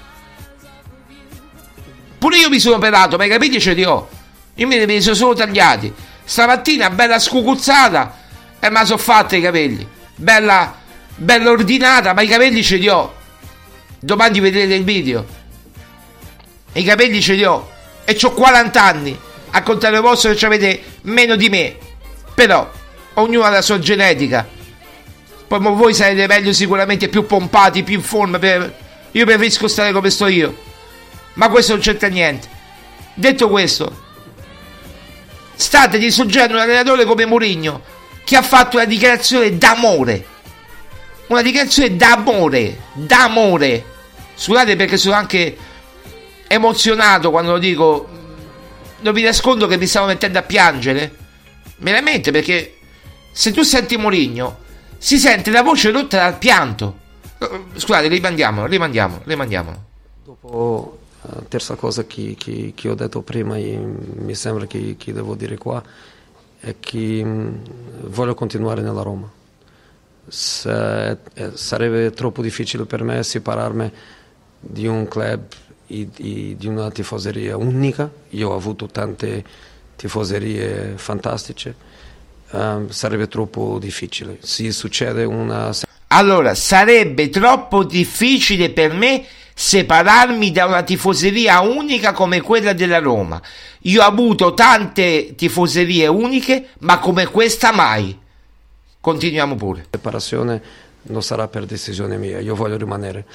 Pure 2.17 2.37
io 2.37 2.49
mi 2.49 2.59
sono 2.59 2.77
pelato, 2.77 3.17
ma 3.17 3.25
i 3.25 3.29
capelli 3.29 3.59
ce 3.59 3.73
li 3.73 3.83
ho. 3.83 4.07
Io 4.55 4.67
me 4.67 4.85
li 4.85 5.01
sono 5.01 5.15
solo 5.15 5.33
tagliati. 5.33 5.93
Stamattina, 6.23 6.89
bella 6.89 7.19
scucuzzata, 7.19 8.15
e 8.59 8.69
me 8.69 8.79
la 8.79 8.85
sono 8.85 8.97
fatta 8.97 9.35
i 9.35 9.41
capelli 9.41 9.95
bella, 10.17 10.75
bella 11.15 11.51
ordinata, 11.51 12.13
ma 12.13 12.21
i 12.21 12.27
capelli 12.27 12.63
ce 12.63 12.77
li 12.77 12.89
ho. 12.89 13.13
Domani 13.99 14.39
vedrete 14.39 14.73
il 14.73 14.83
video. 14.83 15.25
I 16.73 16.83
capelli 16.83 17.21
ce 17.21 17.33
li 17.33 17.43
ho. 17.43 17.69
E 18.03 18.17
ho 18.21 18.31
40 18.31 18.83
anni. 18.83 19.19
A 19.51 19.63
contare 19.63 19.99
vostro 19.99 20.33
che 20.33 20.45
avete 20.45 20.83
meno 21.03 21.35
di 21.35 21.49
me. 21.49 21.77
Però, 22.37 22.71
ognuno 23.15 23.45
ha 23.45 23.49
la 23.49 23.63
sua 23.63 23.79
genetica. 23.79 24.47
Poi 25.47 25.59
voi 25.59 25.91
sarete 25.95 26.27
meglio 26.27 26.53
sicuramente 26.53 27.07
più 27.07 27.25
pompati, 27.25 27.81
più 27.81 27.95
in 27.95 28.03
forma. 28.03 28.37
Per... 28.37 28.77
Io 29.13 29.25
preferisco 29.25 29.67
stare 29.67 29.91
come 29.91 30.11
sto 30.11 30.27
io. 30.27 30.55
Ma 31.33 31.49
questo 31.49 31.71
non 31.71 31.81
c'entra 31.81 32.09
niente. 32.09 32.47
Detto 33.15 33.49
questo, 33.49 34.03
state 35.55 35.97
distruggendo 35.97 36.53
un 36.53 36.59
allenatore 36.59 37.05
come 37.05 37.25
Mourinho 37.25 37.81
che 38.23 38.35
ha 38.35 38.43
fatto 38.43 38.75
una 38.75 38.85
dichiarazione 38.85 39.57
d'amore. 39.57 40.25
Una 41.29 41.41
dichiarazione 41.41 41.95
d'amore, 41.95 42.81
d'amore. 42.93 43.83
Scusate 44.35 44.75
perché 44.75 44.97
sono 44.97 45.15
anche 45.15 45.57
emozionato 46.45 47.31
quando 47.31 47.53
lo 47.53 47.57
dico. 47.57 48.07
Non 48.99 49.13
vi 49.15 49.23
nascondo 49.23 49.65
che 49.65 49.77
mi 49.77 49.87
stavo 49.87 50.05
mettendo 50.05 50.37
a 50.37 50.43
piangere. 50.43 51.25
Veramente 51.77 52.31
perché 52.31 52.77
se 53.31 53.51
tu 53.51 53.61
senti 53.63 53.97
Moligno 53.97 54.65
si 54.97 55.17
sente 55.17 55.51
la 55.51 55.61
voce 55.61 55.91
rotta 55.91 56.17
dal 56.17 56.37
pianto. 56.37 57.05
Scusate, 57.75 58.07
rimandiamolo, 58.07 58.67
rimandiamolo, 58.67 59.21
rimandiamolo. 59.25 59.85
Dopo 60.23 60.99
la 61.21 61.43
terza 61.47 61.75
cosa 61.75 62.05
che, 62.05 62.35
che, 62.37 62.73
che 62.75 62.89
ho 62.89 62.95
detto 62.95 63.21
prima, 63.21 63.55
mi 63.55 64.33
sembra 64.33 64.65
che, 64.65 64.95
che 64.97 65.13
devo 65.13 65.35
dire 65.35 65.57
qua 65.57 65.83
è 66.59 66.75
che 66.79 67.25
voglio 68.01 68.33
continuare 68.33 68.81
nella 68.81 69.01
Roma. 69.01 69.31
Se, 70.27 71.11
eh, 71.33 71.51
sarebbe 71.53 72.11
troppo 72.11 72.41
difficile 72.41 72.85
per 72.85 73.03
me 73.03 73.23
separarmi 73.23 73.91
di 74.59 74.87
un 74.87 75.07
club 75.07 75.45
e 75.87 76.09
di, 76.13 76.55
di, 76.57 76.67
una 76.67 76.89
tifoseria 76.91 77.55
unica. 77.55 78.09
Io 78.29 78.49
ho 78.49 78.55
avuto 78.55 78.87
tante 78.87 79.43
tifoserie 79.97 80.93
fantastiche. 80.95 81.75
Um, 82.51 82.87
sarebbe 82.89 83.27
troppo 83.27 83.77
difficile. 83.79 84.37
Se 84.41 84.71
succede 84.71 85.25
una. 85.25 85.71
Allora, 86.07 86.55
sarebbe 86.55 87.27
troppo 87.27 87.83
difficile 87.83 88.69
per 88.69 88.93
me 88.93 89.25
separarmi 89.53 90.51
da 90.51 90.65
una 90.65 90.83
tifoseria 90.83 91.59
unica 91.61 92.13
come 92.13 92.39
quella 92.39 92.71
della 92.71 92.99
Roma. 92.99 93.41
Io 93.81 94.01
ho 94.01 94.05
avuto 94.05 94.53
tante 94.53 95.33
tifoserie 95.35 96.07
uniche, 96.07 96.69
ma 96.79 96.99
come 96.99 97.25
questa 97.25 97.73
mai. 97.73 98.17
Continuiamo 99.01 99.55
pure. 99.55 99.79
La 99.79 99.97
separazione 99.97 100.61
non 101.03 101.23
sarà 101.23 101.47
per 101.47 101.65
decisione 101.65 102.17
mia, 102.17 102.39
io 102.39 102.55
voglio 102.55 102.77
rimanere. 102.77 103.25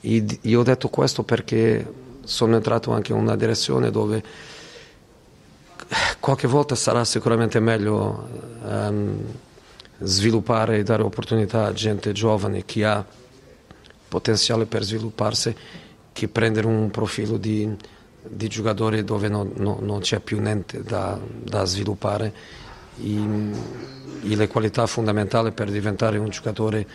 Io 0.00 0.60
ho 0.60 0.62
detto 0.62 0.88
questo 0.88 1.22
perché 1.22 1.86
sono 2.24 2.56
entrato 2.56 2.92
anche 2.92 3.12
in 3.12 3.18
una 3.18 3.36
direzione 3.36 3.90
dove 3.90 4.22
qualche 6.20 6.46
volta 6.46 6.74
sarà 6.74 7.04
sicuramente 7.04 7.60
meglio 7.60 8.28
um, 8.62 9.22
sviluppare 9.98 10.78
e 10.78 10.82
dare 10.82 11.02
opportunità 11.02 11.66
a 11.66 11.72
gente 11.72 12.12
giovane 12.12 12.64
che 12.64 12.84
ha 12.84 13.04
potenziale 14.08 14.66
per 14.66 14.84
svilupparsi 14.84 15.54
che 16.12 16.28
prendere 16.28 16.66
un 16.66 16.90
profilo 16.90 17.36
di, 17.36 17.68
di 18.22 18.48
giocatore 18.48 19.02
dove 19.04 19.28
non, 19.28 19.52
no, 19.56 19.78
non, 19.80 20.00
c'è 20.00 20.20
più 20.20 20.40
niente 20.40 20.82
da, 20.82 21.18
da 21.42 21.64
sviluppare 21.64 22.32
e, 23.02 23.16
e, 24.22 24.36
le 24.36 24.46
qualità 24.46 24.86
fondamentali 24.86 25.50
per 25.50 25.70
diventare 25.70 26.18
un 26.18 26.28
giocatore 26.28 26.86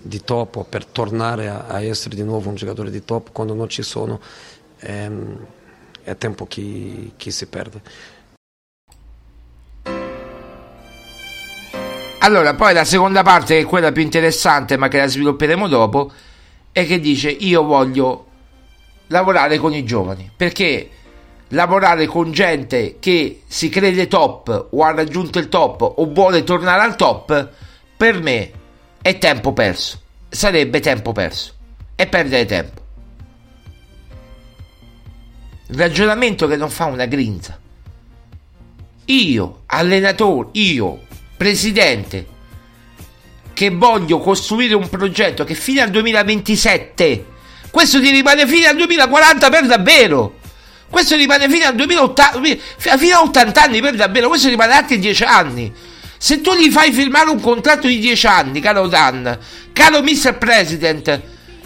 di 0.00 0.22
top 0.22 0.56
o 0.56 0.64
per 0.64 0.86
tornare 0.86 1.48
a, 1.48 1.66
a 1.66 1.82
essere 1.82 2.14
di 2.14 2.22
nuovo 2.22 2.48
un 2.48 2.54
giocatore 2.54 2.90
di 2.90 3.04
top 3.04 3.30
quando 3.32 3.54
non 3.54 3.68
ci 3.68 3.82
sono 3.82 4.20
è, 4.76 5.10
è 6.02 6.16
tempo 6.16 6.46
che, 6.46 7.12
che 7.16 7.30
si 7.30 7.46
perde. 7.46 7.80
Allora, 12.24 12.54
poi 12.54 12.72
la 12.72 12.84
seconda 12.84 13.22
parte, 13.22 13.56
che 13.56 13.60
è 13.60 13.64
quella 13.66 13.92
più 13.92 14.02
interessante, 14.02 14.78
ma 14.78 14.88
che 14.88 14.96
la 14.96 15.06
svilupperemo 15.06 15.68
dopo, 15.68 16.10
e 16.72 16.86
che 16.86 16.98
dice 16.98 17.28
io 17.28 17.62
voglio 17.62 18.26
lavorare 19.08 19.58
con 19.58 19.74
i 19.74 19.84
giovani 19.84 20.28
perché 20.34 20.88
lavorare 21.48 22.06
con 22.06 22.32
gente 22.32 22.96
che 22.98 23.42
si 23.46 23.68
crede 23.68 24.08
top 24.08 24.68
o 24.70 24.82
ha 24.82 24.92
raggiunto 24.92 25.38
il 25.38 25.48
top 25.48 25.82
o 25.82 26.06
vuole 26.06 26.42
tornare 26.42 26.82
al 26.82 26.96
top 26.96 27.50
per 27.96 28.20
me 28.20 28.50
è 29.00 29.18
tempo 29.18 29.52
perso. 29.52 30.00
Sarebbe 30.28 30.80
tempo 30.80 31.12
perso. 31.12 31.52
E 31.94 32.06
perdere 32.08 32.44
tempo. 32.46 32.80
Ragionamento 35.68 36.48
che 36.48 36.56
non 36.56 36.70
fa 36.70 36.86
una 36.86 37.06
grinza. 37.06 37.56
Io 39.04 39.62
allenatore 39.66 40.48
io 40.52 41.02
presidente 41.44 42.26
che 43.52 43.68
voglio 43.68 44.18
costruire 44.18 44.72
un 44.72 44.88
progetto 44.88 45.44
che 45.44 45.52
fino 45.52 45.82
al 45.82 45.90
2027 45.90 47.26
questo 47.70 48.00
ti 48.00 48.08
rimane 48.08 48.46
fino 48.46 48.66
al 48.66 48.76
2040 48.76 49.50
per 49.50 49.66
davvero 49.66 50.38
questo 50.88 51.16
rimane 51.16 51.50
fino 51.50 51.66
al 51.66 51.74
2080 51.74 52.40
fino 52.78 53.16
a 53.16 53.20
80 53.20 53.62
anni 53.62 53.82
per 53.82 53.94
davvero 53.94 54.28
questo 54.28 54.48
rimane 54.48 54.72
altri 54.72 54.98
10 54.98 55.24
anni 55.24 55.70
se 56.16 56.40
tu 56.40 56.54
gli 56.54 56.70
fai 56.70 56.92
firmare 56.92 57.28
un 57.28 57.40
contratto 57.40 57.88
di 57.88 57.98
10 57.98 58.26
anni 58.26 58.60
caro 58.60 58.88
Dan 58.88 59.38
caro 59.74 60.02
Mr. 60.02 60.38
President 60.38 61.20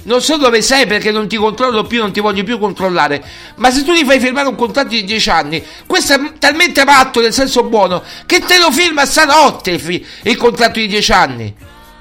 Non 0.05 0.23
so 0.23 0.37
dove 0.37 0.63
sei 0.63 0.87
perché 0.87 1.11
non 1.11 1.29
ti 1.29 1.37
controllo 1.37 1.85
più, 1.85 2.01
non 2.01 2.13
ti 2.13 2.21
voglio 2.21 2.43
più 2.43 2.59
controllare. 2.59 3.23
Ma 3.57 3.71
se 3.71 3.85
tu 3.85 3.93
gli 3.93 4.05
fai 4.05 4.21
firmare 4.21 4.49
un 4.49 4.55
contratto 4.55 4.89
di 4.89 5.05
10 5.05 5.31
anni, 5.31 5.65
questo 5.87 6.15
è 6.15 6.33
talmente 6.39 6.85
matto 6.85 7.21
nel 7.21 7.33
senso 7.33 7.65
buono 7.65 8.03
che 8.25 8.41
te 8.41 8.59
lo 8.59 8.71
firma 8.71 9.05
stanotte 9.05 9.73
il, 9.73 10.07
il 10.23 10.37
contratto 10.37 10.79
di 10.79 10.87
10 10.87 11.13
anni. 11.13 11.55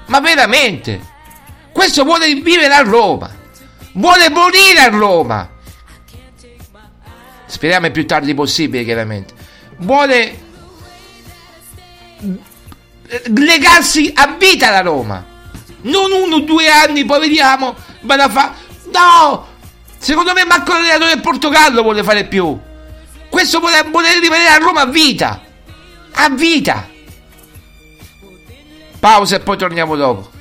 Ma 0.06 0.20
veramente? 0.20 1.00
Questo 1.72 2.04
vuole 2.04 2.32
vivere 2.34 2.72
a 2.72 2.82
Roma. 2.82 3.30
Vuole 3.92 4.30
morire 4.30 4.80
a 4.80 4.88
Roma. 4.88 5.50
Speriamo 7.46 7.86
il 7.86 7.92
più 7.92 8.06
tardi 8.06 8.34
possibile, 8.34 8.84
chiaramente. 8.84 9.34
Vuole 9.78 10.46
legarsi 13.34 14.12
a 14.14 14.34
vita 14.38 14.68
alla 14.68 14.80
Roma. 14.80 15.24
Non 15.80 16.10
uno 16.12 16.36
o 16.36 16.40
due 16.40 16.68
anni, 16.68 17.04
poi 17.04 17.20
vediamo. 17.20 17.74
Ma 18.00 18.16
la 18.16 18.28
fa. 18.28 18.54
No! 18.92 19.46
Secondo 19.98 20.32
me 20.32 20.44
Marco 20.44 20.72
l'allenatore 20.72 21.14
del 21.14 21.20
Portogallo 21.20 21.82
vuole 21.82 22.02
fare 22.02 22.24
più. 22.24 22.58
Questo 23.28 23.58
vuole, 23.60 23.82
vuole 23.90 24.18
rimanere 24.20 24.50
a 24.50 24.58
Roma 24.58 24.82
a 24.82 24.86
vita. 24.86 25.42
A 26.12 26.30
vita. 26.30 26.88
Pausa 28.98 29.36
e 29.36 29.40
poi 29.40 29.56
torniamo 29.56 29.96
dopo. 29.96 30.36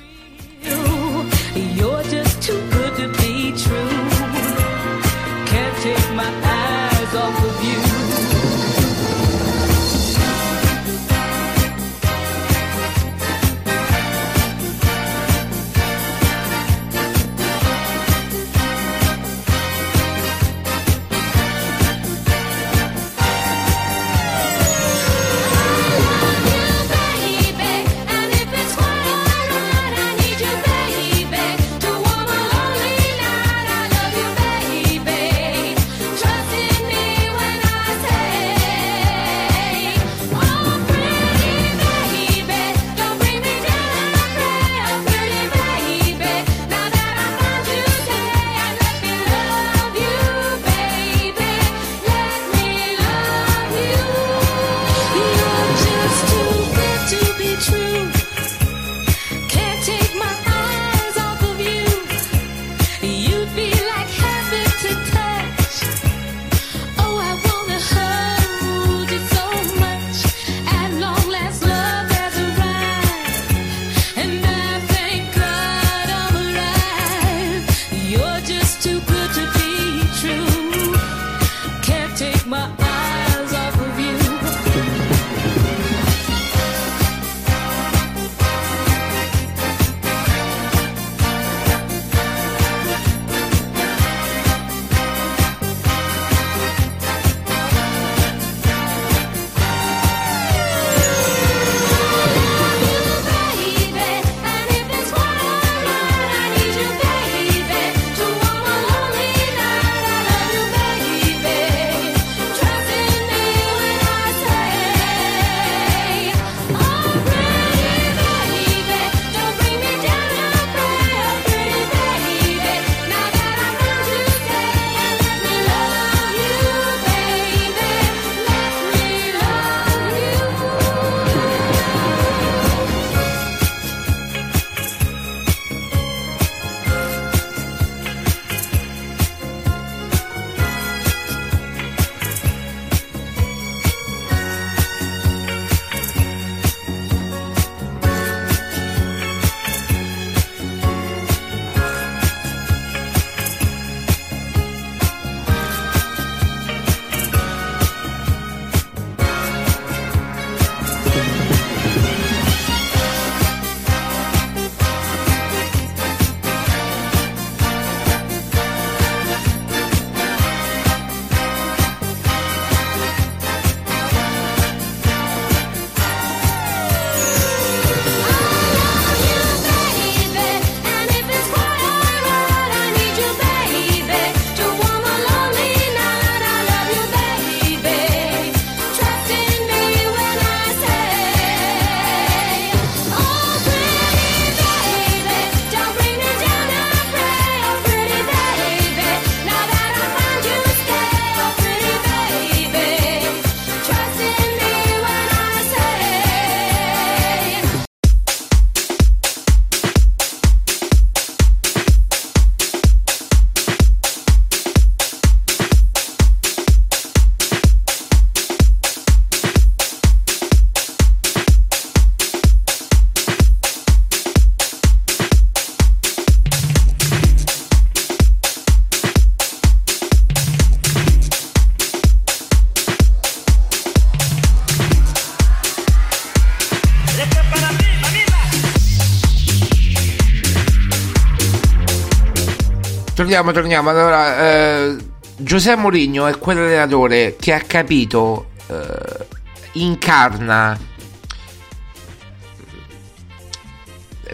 Torniamo, 243.27 243.51
torniamo. 243.51 243.89
Allora, 243.89 244.39
eh, 244.39 244.95
Giuseppe 245.35 245.81
Mourinho 245.81 246.27
è 246.27 246.37
quell'allenatore 246.39 247.35
che 247.37 247.51
ha 247.51 247.59
capito, 247.59 248.51
eh, 248.67 249.25
incarna 249.73 250.79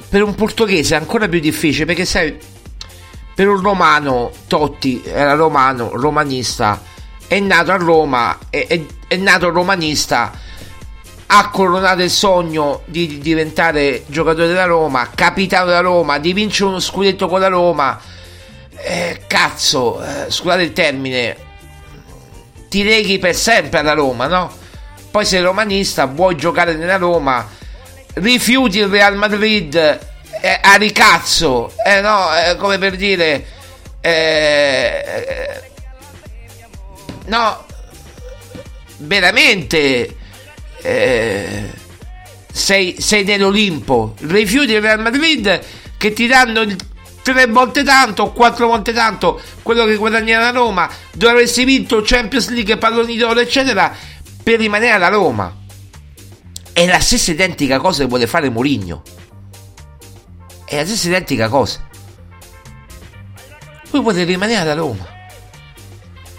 per 0.09 0.21
un 0.21 0.35
portoghese 0.35 0.93
è 0.93 0.99
ancora 0.99 1.27
più 1.27 1.39
difficile 1.39 1.85
perché 1.85 2.05
sai 2.05 2.37
per 3.33 3.49
un 3.49 3.59
romano, 3.63 4.29
Totti 4.45 5.01
era 5.03 5.33
romano, 5.33 5.89
romanista, 5.95 6.79
è 7.25 7.39
nato 7.39 7.71
a 7.71 7.77
Roma, 7.77 8.37
è, 8.51 8.67
è- 8.67 8.85
è 9.07 9.15
nato 9.15 9.49
romanista, 9.49 10.31
ha 11.25 11.49
coronato 11.49 12.03
il 12.03 12.11
sogno 12.11 12.83
di 12.85 13.17
diventare 13.17 14.03
giocatore 14.05 14.45
della 14.45 14.65
Roma, 14.65 15.09
capitano 15.15 15.65
della 15.65 15.79
Roma, 15.79 16.19
di 16.19 16.31
vincere 16.31 16.69
uno 16.69 16.79
scudetto 16.79 17.27
con 17.27 17.39
la 17.39 17.47
Roma. 17.47 17.99
Eh, 18.85 19.21
cazzo, 19.27 20.03
eh, 20.03 20.29
scusate 20.29 20.61
il 20.61 20.73
termine, 20.73 21.37
ti 22.67 22.83
leghi 22.83 23.17
per 23.17 23.33
sempre 23.33 23.79
alla 23.79 23.93
Roma, 23.93 24.27
no? 24.27 24.51
Poi 25.09 25.25
sei 25.25 25.41
romanista, 25.41 26.05
vuoi 26.05 26.35
giocare 26.35 26.75
nella 26.75 26.97
Roma, 26.97 27.47
rifiuti 28.15 28.79
il 28.79 28.87
Real 28.87 29.15
Madrid 29.15 29.73
eh, 29.75 30.59
a 30.61 30.75
ricazzo, 30.75 31.71
eh 31.85 32.01
no, 32.01 32.27
eh, 32.35 32.57
come 32.57 32.77
per 32.77 32.97
dire, 32.97 33.45
eh, 34.01 35.03
eh, 35.05 35.61
no, 37.27 37.65
veramente 38.97 40.17
sei, 42.51 42.97
sei 42.99 43.23
nell'Olimpo, 43.23 44.15
rifiuti 44.23 44.73
il 44.73 44.81
Real 44.81 44.99
Madrid 44.99 45.61
che 45.97 46.11
ti 46.11 46.27
danno 46.27 46.59
il 46.61 46.75
tre 47.23 47.47
volte 47.47 47.83
tanto 47.83 48.31
quattro 48.31 48.67
volte 48.67 48.91
tanto 48.93 49.41
quello 49.63 49.85
che 49.85 49.95
guadagna 49.95 50.39
la 50.39 50.51
Roma, 50.51 50.87
dove 51.13 51.31
avresti 51.31 51.63
vinto 51.63 52.01
Champions 52.03 52.49
League, 52.49 52.77
palloni 52.77 53.17
d'oro, 53.17 53.39
eccetera, 53.39 53.95
per 54.43 54.59
rimanere 54.59 54.93
alla 54.93 55.07
Roma. 55.07 55.61
È 56.73 56.85
la 56.85 56.99
stessa 56.99 57.31
identica 57.31 57.79
cosa 57.79 58.03
che 58.03 58.09
vuole 58.09 58.27
fare 58.27 58.49
Mourinho. 58.49 59.01
È 60.65 60.75
la 60.75 60.85
stessa 60.85 61.07
identica 61.07 61.47
cosa. 61.47 61.87
Lui 63.91 64.01
vuole 64.01 64.23
rimanere 64.23 64.59
alla 64.59 64.73
Roma. 64.73 65.07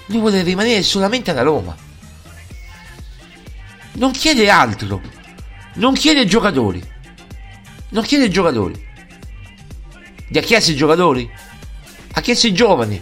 Lui 0.07 0.19
vuole 0.19 0.43
rimanere 0.43 0.83
solamente 0.83 1.31
alla 1.31 1.43
Roma. 1.43 1.75
Non 3.93 4.11
chiede 4.11 4.51
altro. 4.51 5.01
Non 5.75 5.95
chiede 5.95 6.27
giocatori. 6.27 6.83
Non 7.91 8.03
chiede 8.03 8.29
giocatori. 8.29 8.84
Gli 10.35 10.39
ha 10.39 10.43
chiesto 10.43 10.73
i 10.73 10.75
giocatori? 10.75 11.31
Ha 12.15 12.21
chiesto 12.21 12.49
i 12.49 12.53
giovani. 12.53 13.01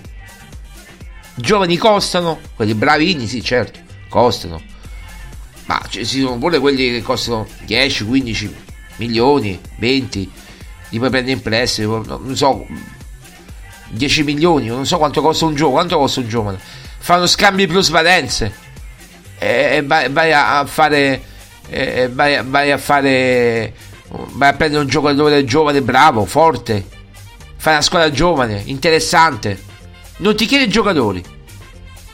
I 1.37 1.41
giovani 1.41 1.79
costano, 1.79 2.39
quelli 2.55 2.75
bravini, 2.75 3.27
sì, 3.27 3.43
certo, 3.43 3.79
costano. 4.11 4.61
Ma 5.65 5.81
ci 5.89 6.05
sono 6.05 6.37
pure 6.37 6.59
quelli 6.59 6.91
che 6.91 7.01
costano 7.01 7.47
10, 7.65 8.05
15 8.05 8.55
milioni, 8.97 9.59
20, 9.79 10.31
li 10.91 10.99
puoi 10.99 11.09
prendere 11.09 11.33
in 11.33 11.41
prestito, 11.41 12.05
non 12.23 12.37
so, 12.37 12.67
10 13.89 14.25
milioni, 14.25 14.67
non 14.67 14.85
so 14.85 14.99
quanto 14.99 15.23
costa 15.23 15.47
un 15.47 15.55
giovane, 15.55 15.75
quanto 15.77 15.97
costa 15.97 16.21
un 16.21 16.29
giovane. 16.29 16.59
Fanno 16.99 17.27
scambi 17.27 17.67
plus 17.67 17.89
valenze 17.89 18.55
e, 19.39 19.77
e 19.77 19.83
vai, 19.83 20.11
vai 20.11 20.35
a 20.35 20.67
fare 20.67 21.23
e 21.71 22.11
vai, 22.13 22.45
vai 22.45 22.73
a 22.73 22.77
fare 22.77 23.75
vai 24.33 24.51
a 24.51 24.53
prendere 24.53 24.83
un 24.83 24.89
giocatore 24.89 25.47
giovane 25.47 25.81
bravo, 25.81 26.27
forte 26.27 27.01
fai 27.63 27.75
una 27.75 27.83
squadra 27.83 28.11
giovane, 28.11 28.61
interessante. 28.67 29.71
Non 30.17 30.35
ti 30.35 30.47
chiede 30.47 30.67
giocatori 30.67 31.23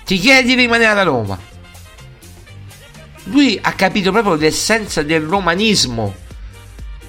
ti 0.09 0.17
chiede 0.17 0.43
di 0.49 0.55
rimanere 0.55 0.91
alla 0.91 1.03
Roma. 1.03 1.39
Lui 3.25 3.59
ha 3.61 3.73
capito 3.75 4.11
proprio 4.11 4.37
l'essenza 4.37 5.03
del 5.03 5.21
romanismo. 5.21 6.15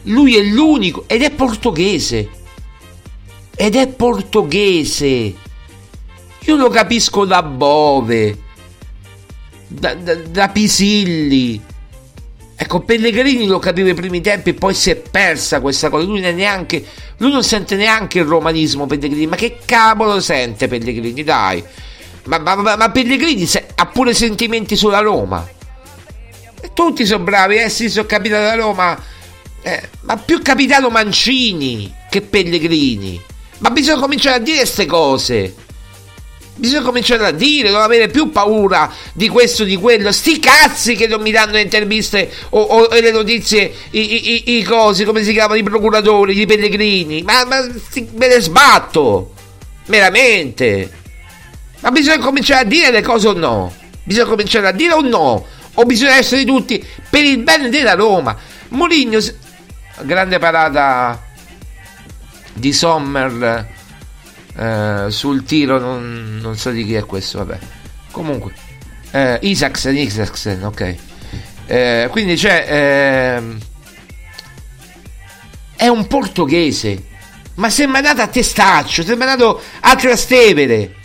Lui 0.03 0.35
è 0.35 0.41
l'unico 0.41 1.05
ed 1.07 1.21
è 1.21 1.31
portoghese. 1.31 2.29
Ed 3.55 3.75
è 3.77 3.87
portoghese. 3.87 5.33
Io 6.39 6.55
lo 6.57 6.69
capisco 6.69 7.23
da 7.23 7.41
Bove 7.41 8.37
da, 9.65 9.93
da, 9.93 10.15
da 10.15 10.49
Pisilli 10.49 11.61
ecco 12.61 12.81
Pellegrini 12.81 13.47
lo 13.47 13.57
capiva 13.57 13.87
ai 13.87 13.93
primi 13.93 14.19
tempi 14.19 14.53
poi 14.53 14.73
si 14.73 14.89
è 14.89 14.95
persa 14.97 15.61
questa 15.61 15.89
cosa. 15.89 16.05
Lui, 16.05 16.19
neanche, 16.19 16.85
lui 17.17 17.31
non 17.31 17.41
sente 17.41 17.77
neanche 17.77 18.19
il 18.19 18.25
romanismo 18.25 18.85
Pellegrini. 18.85 19.27
Ma 19.27 19.37
che 19.37 19.59
cavolo 19.63 20.19
sente 20.19 20.67
Pellegrini? 20.67 21.23
Dai. 21.23 21.63
Ma, 22.25 22.37
ma, 22.37 22.55
ma, 22.55 22.75
ma 22.75 22.91
Pellegrini 22.91 23.45
se, 23.45 23.65
ha 23.73 23.85
pure 23.85 24.13
sentimenti 24.13 24.75
sulla 24.75 24.99
Roma. 24.99 25.47
E 26.61 26.71
tutti 26.73 27.05
sono 27.05 27.23
bravi 27.23 27.55
eh 27.55 27.69
sì 27.69 27.89
sono 27.89 28.05
capitano 28.05 28.43
da 28.43 28.55
Roma. 28.55 29.01
Eh, 29.61 29.89
ma 30.01 30.17
più 30.17 30.41
capitano 30.41 30.89
Mancini 30.89 31.93
che 32.09 32.21
Pellegrini. 32.21 33.21
Ma 33.59 33.69
bisogna 33.71 33.99
cominciare 33.99 34.35
a 34.35 34.39
dire 34.39 34.57
queste 34.57 34.85
cose 34.85 35.55
Bisogna 36.59 36.81
cominciare 36.81 37.25
a 37.25 37.31
dire, 37.31 37.69
non 37.69 37.81
avere 37.81 38.09
più 38.09 38.31
paura 38.31 38.91
di 39.13 39.29
questo, 39.29 39.63
di 39.63 39.77
quello. 39.77 40.11
Sti 40.11 40.39
cazzi 40.39 40.95
che 40.95 41.07
non 41.07 41.21
mi 41.21 41.31
danno 41.31 41.53
le 41.53 41.61
interviste 41.61 42.29
o, 42.49 42.59
o 42.59 42.99
le 42.99 43.11
notizie, 43.11 43.73
i, 43.91 44.33
i, 44.49 44.57
i, 44.57 44.63
cosi, 44.63 45.05
come 45.05 45.23
si 45.23 45.31
chiamano, 45.31 45.57
i 45.57 45.63
procuratori, 45.63 46.37
i 46.37 46.45
pellegrini. 46.45 47.21
Ma, 47.21 47.45
ma 47.45 47.61
me 47.61 48.27
ne 48.27 48.39
sbatto. 48.41 49.31
Veramente. 49.85 50.91
Ma 51.79 51.91
bisogna 51.91 52.19
cominciare 52.19 52.65
a 52.65 52.65
dire 52.65 52.91
le 52.91 53.01
cose 53.01 53.29
o 53.29 53.33
no? 53.33 53.73
Bisogna 54.03 54.27
cominciare 54.27 54.67
a 54.67 54.71
dire 54.73 54.91
o 54.91 55.01
no? 55.01 55.45
O 55.75 55.83
bisogna 55.85 56.17
essere 56.17 56.43
tutti 56.43 56.85
per 57.09 57.23
il 57.23 57.37
bene 57.37 57.69
della 57.69 57.93
Roma? 57.93 58.35
Mourinho, 58.69 59.19
grande 60.01 60.39
parata 60.39 61.23
di 62.53 62.73
Sommer 62.73 63.77
eh, 64.55 65.05
sul 65.09 65.43
tiro 65.43 65.79
non, 65.79 66.39
non, 66.41 66.57
so 66.57 66.71
di 66.71 66.85
chi 66.85 66.95
è 66.95 67.05
questo 67.05 67.39
vabbè. 67.39 67.59
Comunque 68.11 68.53
eh, 69.11 69.39
Isaacsen 69.41 69.95
Isaacsen 69.95 70.63
ok. 70.63 70.95
Eh, 71.65 72.07
quindi 72.09 72.35
c'è 72.35 72.65
ehm, 72.67 73.57
è 75.75 75.87
un 75.87 76.07
portoghese 76.07 77.05
ma 77.55 77.69
sembra 77.69 78.01
nato 78.01 78.21
a 78.21 78.27
Testaccio 78.27 79.03
sembra 79.03 79.27
nato 79.27 79.61
a 79.81 79.95
Trastevere. 79.95 80.95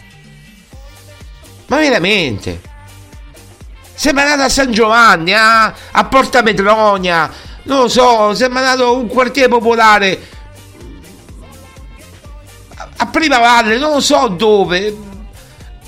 Ma 1.67 1.79
veramente? 1.79 2.61
Sembra 3.95 4.25
nato 4.25 4.43
a 4.43 4.49
San 4.49 4.73
Giovanni 4.73 5.33
a, 5.33 5.75
a 5.93 6.05
Porta 6.05 6.43
Metronia 6.43 7.53
non 7.65 7.83
lo 7.83 7.89
so 7.89 8.35
sembra 8.35 8.63
nato 8.63 8.97
un 8.97 9.07
quartiere 9.07 9.49
popolare 9.49 10.19
a 13.05 13.07
Prima 13.07 13.39
Valle, 13.39 13.79
non 13.79 13.93
lo 13.93 14.01
so 14.01 14.29
dove. 14.29 15.13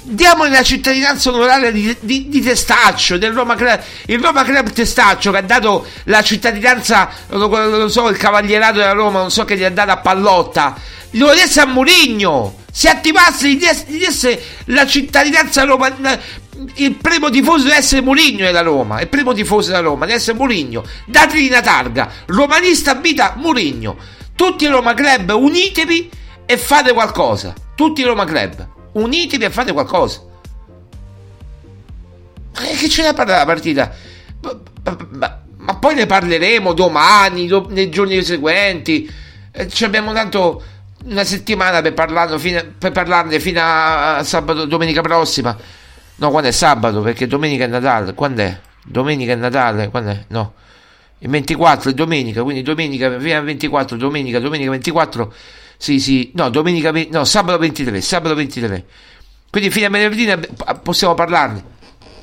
Diamogli 0.03 0.53
la 0.53 0.63
cittadinanza 0.63 1.31
onoraria 1.31 1.73
di, 1.73 1.97
di, 1.99 2.29
di 2.29 2.41
Testaccio, 2.41 3.19
del 3.19 3.33
Roma 3.33 3.57
Club, 3.57 3.81
il 4.07 4.21
Roma 4.21 4.45
Club 4.45 4.71
Testaccio 4.71 5.33
che 5.33 5.39
ha 5.39 5.43
dato 5.43 5.85
la 6.05 6.23
cittadinanza, 6.23 7.11
non 7.31 7.51
lo 7.51 7.89
so, 7.89 8.09
il 8.09 8.17
cavalierato 8.17 8.79
della 8.79 8.93
Roma, 8.93 9.19
non 9.19 9.33
so 9.33 9.45
che 9.45 9.57
gli 9.57 9.65
ha 9.65 9.71
dato 9.71 9.91
a 9.91 9.97
Pallotta. 9.97 10.77
Lo 11.13 11.33
desse 11.35 11.61
a 11.61 11.67
Murigno. 11.67 12.65
Se 12.71 12.89
attivasse, 12.89 13.49
gli 13.49 13.59
desse, 13.59 13.85
gli 13.89 13.99
desse 13.99 14.41
la 14.67 14.87
cittadinanza 14.87 15.65
Roma. 15.65 15.91
Il 16.75 16.95
primo 16.95 17.29
tifoso 17.31 17.65
deve 17.65 17.77
essere 17.77 18.03
Murigno 18.03 18.45
della 18.45 18.61
Roma. 18.61 19.01
Il 19.01 19.09
primo 19.09 19.33
tifoso 19.33 19.71
della 19.71 19.83
Roma 19.83 20.05
deve 20.05 20.19
essere 20.19 20.37
Murigno. 20.37 20.85
Dategli 21.07 21.49
una 21.49 21.63
targa. 21.63 22.13
Romanista 22.27 22.95
vita 22.95 23.35
Murigno. 23.37 23.97
Tutti 24.37 24.65
i 24.65 24.69
Roma 24.69 24.95
Club 24.95 25.31
unitevi 25.31 26.11
e 26.47 26.57
fate 26.57 26.93
qualcosa. 26.93 27.53
Tutti 27.75 28.01
i 28.01 28.05
Roma 28.05 28.25
Club, 28.25 28.67
unitevi 28.93 29.45
e 29.45 29.51
fate 29.51 29.73
qualcosa. 29.73 30.23
Ma 32.55 32.61
che 32.63 32.89
ce 32.89 33.03
ne 33.03 33.13
parla 33.13 33.39
la 33.39 33.45
partita? 33.45 33.93
Ma, 34.41 34.97
ma, 35.11 35.43
ma, 35.57 35.77
poi 35.77 35.95
ne 35.95 36.07
parleremo 36.07 36.73
domani, 36.73 37.47
do, 37.47 37.67
nei 37.69 37.91
giorni 37.91 38.23
seguenti. 38.23 39.13
Eh, 39.51 39.69
ci 39.69 39.85
abbiamo 39.85 40.13
tanto 40.15 40.63
una 41.05 41.25
settimana 41.25 41.83
per, 41.83 41.93
parlarlo, 41.93 42.39
fino, 42.39 42.63
per 42.79 42.93
parlarne 42.93 43.39
fino 43.41 43.61
a 43.63 44.23
sabato, 44.23 44.65
domenica 44.65 45.03
prossima. 45.03 45.55
No, 46.19 46.31
quando 46.31 46.49
è 46.49 46.53
sabato? 46.53 47.03
Perché 47.03 47.27
domenica 47.27 47.65
è 47.65 47.67
Natale. 47.67 48.15
Quando 48.15 48.41
è? 48.41 48.59
Domenica 48.83 49.33
è 49.33 49.37
Natale? 49.37 49.91
Quando 49.91 50.11
è? 50.11 50.25
No. 50.29 50.55
Il 51.19 51.29
24 51.29 51.91
è 51.91 51.95
domenica, 51.95 52.43
quindi 52.43 52.63
domenica 52.63 53.19
fino 53.19 53.37
al 53.37 53.45
24, 53.45 53.97
domenica, 53.97 54.39
domenica 54.39 54.71
24 54.71 55.35
sì, 55.77 56.01
sì, 56.01 56.31
no, 56.35 56.49
domenica, 56.49 56.93
no, 57.11 57.25
sabato 57.25 57.59
23, 57.59 58.01
sabato 58.01 58.35
23. 58.35 58.85
Quindi 59.51 59.71
fino 59.71 59.87
a 59.87 59.91
venerdì 59.91 60.29
possiamo 60.83 61.15
parlarne. 61.15 61.75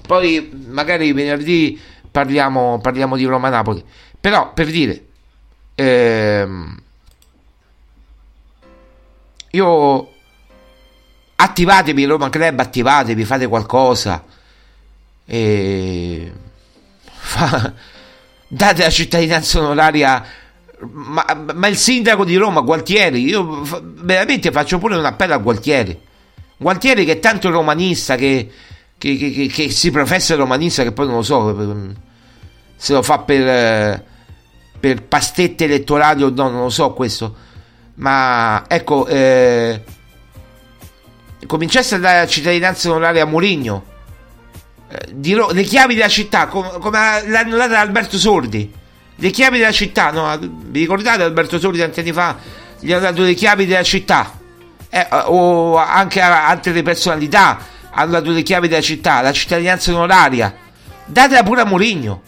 Poi 0.05 0.51
magari 0.67 1.13
venerdì 1.13 1.79
parliamo, 2.11 2.79
parliamo 2.79 3.15
di 3.15 3.25
Roma-Napoli. 3.25 3.83
Però, 4.19 4.53
per 4.53 4.67
dire, 4.67 5.05
ehm, 5.75 6.81
io 9.51 10.13
attivatevi 11.35 12.05
Roma 12.05 12.29
Club, 12.29 12.59
attivatevi, 12.59 13.25
fate 13.25 13.47
qualcosa. 13.47 14.23
E 15.25 16.31
fa, 17.03 17.73
date 18.47 18.83
la 18.83 18.89
cittadinanza 18.89 19.59
onoraria 19.59 20.25
ma, 20.91 21.25
ma 21.53 21.67
il 21.67 21.77
sindaco 21.77 22.23
di 22.25 22.35
Roma, 22.35 22.61
Gualtieri, 22.61 23.23
io 23.23 23.61
veramente 24.01 24.51
faccio 24.51 24.77
pure 24.77 24.95
un 24.95 25.05
appello 25.05 25.33
a 25.33 25.37
Gualtieri. 25.37 25.99
Gualtieri 26.57 27.05
che 27.05 27.13
è 27.13 27.19
tanto 27.19 27.49
romanista, 27.49 28.15
che, 28.15 28.49
che- 28.97 29.17
che- 29.17 29.47
che- 29.47 29.69
si 29.69 29.91
professa 29.91 30.35
romanista, 30.35 30.83
che 30.83 30.91
poi 30.91 31.07
non 31.07 31.15
lo 31.17 31.21
so 31.23 31.93
se 32.75 32.93
lo 32.93 33.01
fa 33.01 33.19
per, 33.19 34.03
per 34.79 35.03
pastette 35.03 35.65
elettorali 35.65 36.23
o 36.23 36.29
no, 36.29 36.49
non 36.49 36.61
lo 36.63 36.69
so 36.69 36.91
questo. 36.93 37.35
Ma 37.95 38.63
ecco, 38.67 39.05
eh, 39.07 39.81
cominciasse 41.45 41.95
a 41.95 41.99
dare 41.99 42.19
la 42.19 42.27
cittadinanza 42.27 42.89
onoraria 42.89 43.23
a 43.23 43.25
Mourinho. 43.25 43.85
Eh, 44.89 45.33
Ro- 45.35 45.51
le 45.51 45.63
chiavi 45.63 45.93
della 45.95 46.07
città, 46.07 46.47
com- 46.47 46.79
come 46.79 46.99
l'hanno 47.27 47.55
data 47.57 47.79
Alberto 47.79 48.17
Sordi. 48.17 48.81
Le 49.23 49.29
chiavi 49.29 49.57
della 49.57 49.71
città, 49.71 50.11
no? 50.11 50.37
Vi 50.37 50.81
ricordate 50.81 51.23
Alberto 51.23 51.57
Sordi 51.57 51.77
tanti 51.77 52.01
anni 52.01 52.11
fa? 52.11 52.35
Gli 52.81 52.91
hanno 52.91 53.03
dato 53.03 53.21
le 53.21 53.33
chiavi 53.33 53.65
della 53.65 53.81
città. 53.81 54.37
Eh, 54.89 55.07
o 55.27 55.77
anche 55.77 56.19
altre 56.19 56.83
personalità 56.83 57.57
hanno 57.91 58.11
dato 58.11 58.31
le 58.31 58.41
chiavi 58.41 58.67
della 58.67 58.81
città, 58.81 59.21
la 59.21 59.31
cittadinanza 59.31 59.93
onoraria. 59.93 60.53
Datela 61.05 61.41
pure 61.41 61.61
a 61.61 61.63
Mourinho. 61.63 62.21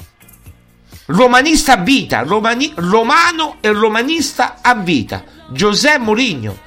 Romanista 1.07 1.73
a 1.73 1.77
vita, 1.79 2.21
romani- 2.21 2.71
romano 2.75 3.57
e 3.59 3.73
romanista 3.73 4.59
a 4.61 4.73
vita. 4.75 5.21
Giuseppe 5.49 5.99
Mourinho. 5.99 6.57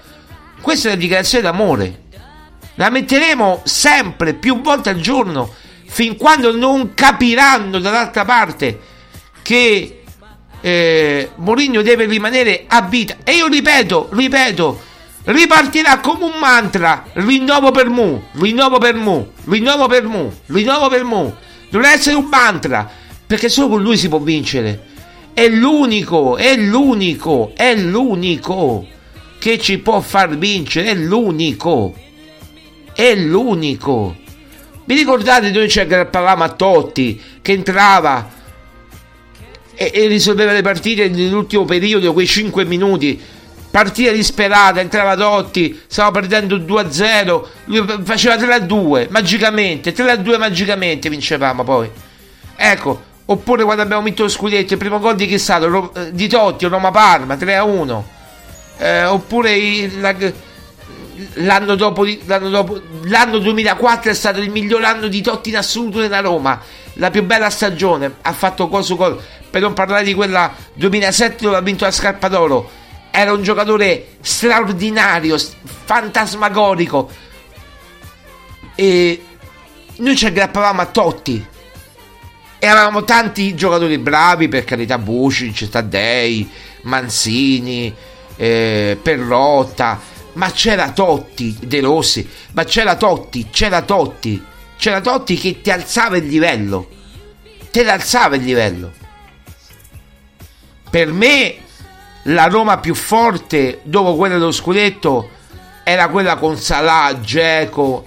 Questa 0.61 0.89
è 0.89 0.91
la 0.91 0.99
dichiarazione 0.99 1.45
d'amore. 1.45 2.03
La 2.75 2.91
metteremo 2.91 3.63
sempre, 3.65 4.35
più 4.35 4.61
volte 4.61 4.91
al 4.91 5.01
giorno, 5.01 5.55
fin 5.87 6.19
quando 6.19 6.55
non 6.55 6.93
capiranno 6.93 7.79
dall'altra 7.79 8.27
parte 8.27 8.79
che 9.41 9.98
eh, 10.61 11.31
Mourinho 11.37 11.83
deve 11.83 12.07
rimanere 12.07 12.65
a 12.67 12.83
vita. 12.83 13.17
E 13.25 13.37
io 13.37 13.47
ripeto, 13.47 14.09
ripeto, 14.13 14.81
ripartirà 15.25 15.99
come 16.01 16.25
un 16.25 16.39
mantra, 16.41 17.05
rinnovo 17.15 17.71
per 17.71 17.89
Mu, 17.89 18.23
rinnovo 18.33 18.79
per 18.79 18.95
Mu, 18.95 19.31
rinnovo 19.45 19.87
per 19.87 20.05
Mu, 20.05 20.33
rinnovo 20.47 20.89
per 20.89 21.05
Mu. 21.05 21.35
Dovrà 21.71 21.93
essere 21.93 22.17
un 22.17 22.27
mantra, 22.27 22.91
perché 23.27 23.49
solo 23.49 23.69
con 23.69 23.83
lui 23.83 23.97
si 23.97 24.09
può 24.09 24.19
vincere. 24.19 24.87
È 25.35 25.47
l'unico, 25.49 26.37
è 26.37 26.57
l'unico, 26.57 27.53
è 27.55 27.75
l'unico 27.77 28.87
che 29.39 29.59
ci 29.59 29.79
può 29.79 30.01
far 30.01 30.37
vincere, 30.37 30.89
è 30.89 30.95
l'unico. 30.95 31.95
È 32.93 33.15
l'unico. 33.15 34.17
Vi 34.85 34.95
ricordate 34.95 35.51
noi 35.51 35.69
ci 35.69 35.81
aggrappavamo 35.81 36.43
a 36.43 36.49
Totti 36.49 37.21
che 37.43 37.53
entrava 37.53 38.38
e, 39.79 39.93
e 39.95 40.07
risolveva 40.09 40.51
le 40.51 40.61
partite 40.61 41.09
nell'ultimo 41.09 41.65
periodo, 41.65 42.13
quei 42.13 42.27
5 42.27 42.65
minuti. 42.65 43.21
Partita 43.71 44.11
disperata, 44.11 44.81
entrava 44.81 45.15
Totti, 45.15 45.83
stava 45.87 46.11
perdendo 46.11 46.57
2-0, 46.57 47.45
lui 47.67 47.85
faceva 48.03 48.35
3-2 48.35 49.07
magicamente, 49.11 49.95
3-2 49.95 50.39
magicamente 50.39 51.09
vincevamo 51.09 51.63
poi. 51.63 51.89
Ecco, 52.57 53.03
oppure 53.27 53.63
quando 53.63 53.83
abbiamo 53.83 54.03
vinto 54.03 54.25
lo 54.25 54.29
scudetto, 54.29 54.73
il 54.73 54.79
primo 54.79 54.99
gol 54.99 55.15
di 55.15 55.27
chi 55.27 55.35
è 55.35 55.39
stato? 55.39 55.93
Eh, 55.95 56.13
di 56.13 56.27
Totti, 56.27 56.67
Roma-Parma, 56.67 57.37
3-1. 57.37 58.05
Eh, 58.79 59.05
oppure 59.05 59.91
la- 60.01 60.15
l'anno 61.35 61.75
dopo, 61.75 62.07
l'anno 62.27 62.49
dopo 62.49 62.81
l'anno 63.05 63.39
2004 63.39 64.11
è 64.11 64.15
stato 64.15 64.41
il 64.41 64.51
miglior 64.51 64.85
anno 64.85 65.09
di 65.09 65.21
Totti 65.21 65.49
in 65.49 65.57
assoluto 65.57 65.99
nella 65.99 66.21
Roma 66.21 66.61
la 66.95 67.11
più 67.11 67.25
bella 67.25 67.51
stagione 67.51 68.15
ha 68.23 68.33
fatto 68.33 68.69
gol 68.69 68.85
su 68.85 68.97
gol 68.97 69.21
per 69.51 69.61
non 69.63 69.73
parlare 69.73 70.05
di 70.05 70.15
quella 70.15 70.55
2007 70.75 71.45
dove 71.45 71.57
ha 71.57 71.61
vinto 71.61 71.85
la 71.85 71.91
scarpa 71.91 72.29
d'oro. 72.29 72.71
Era 73.11 73.33
un 73.33 73.43
giocatore 73.43 74.17
straordinario 74.21 75.37
fantasmagorico. 75.85 77.11
E 78.75 79.23
noi 79.97 80.17
ci 80.17 80.27
aggrappavamo 80.27 80.81
a 80.81 80.87
Totti. 80.87 81.47
E 82.61 82.67
avevamo 82.67 83.05
tanti 83.05 83.55
giocatori 83.55 83.99
bravi 83.99 84.49
per 84.49 84.65
carità 84.65 84.97
Vucic, 84.97 85.69
Taddei, 85.69 86.49
Manzini, 86.83 87.95
eh, 88.37 88.99
Perrotta, 89.01 90.01
ma 90.35 90.51
c'era 90.51 90.91
Totti, 90.91 91.57
De 91.61 91.81
Rossi, 91.81 92.29
ma 92.53 92.65
c'era 92.65 92.97
Totti, 92.97 93.49
c'era 93.51 93.83
Totti, 93.83 94.43
c'era 94.77 95.01
Totti 95.01 95.37
che 95.37 95.61
ti 95.61 95.71
alzava 95.71 96.17
il 96.17 96.27
livello, 96.27 96.89
te 97.71 97.89
alzava 97.89 98.37
il 98.37 98.43
livello. 98.43 98.93
Per 100.91 101.13
me 101.13 101.57
la 102.25 102.45
Roma 102.45 102.79
più 102.79 102.95
forte 102.95 103.81
dopo 103.83 104.17
quella 104.17 104.35
dello 104.35 104.53
scudetto 104.53 105.31
era 105.83 106.09
quella 106.09 106.37
con 106.37 106.57
Salah, 106.57 107.19
Geco, 107.21 108.05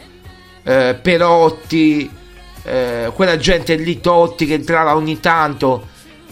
eh, 0.64 0.98
Perotti, 1.02 2.10
eh, 2.64 3.12
quella 3.14 3.38
gente 3.38 3.76
lì 3.76 4.00
Totti 4.00 4.46
che 4.46 4.56
entrava 4.56 4.96
ogni 4.96 5.20
tanto. 5.20 5.88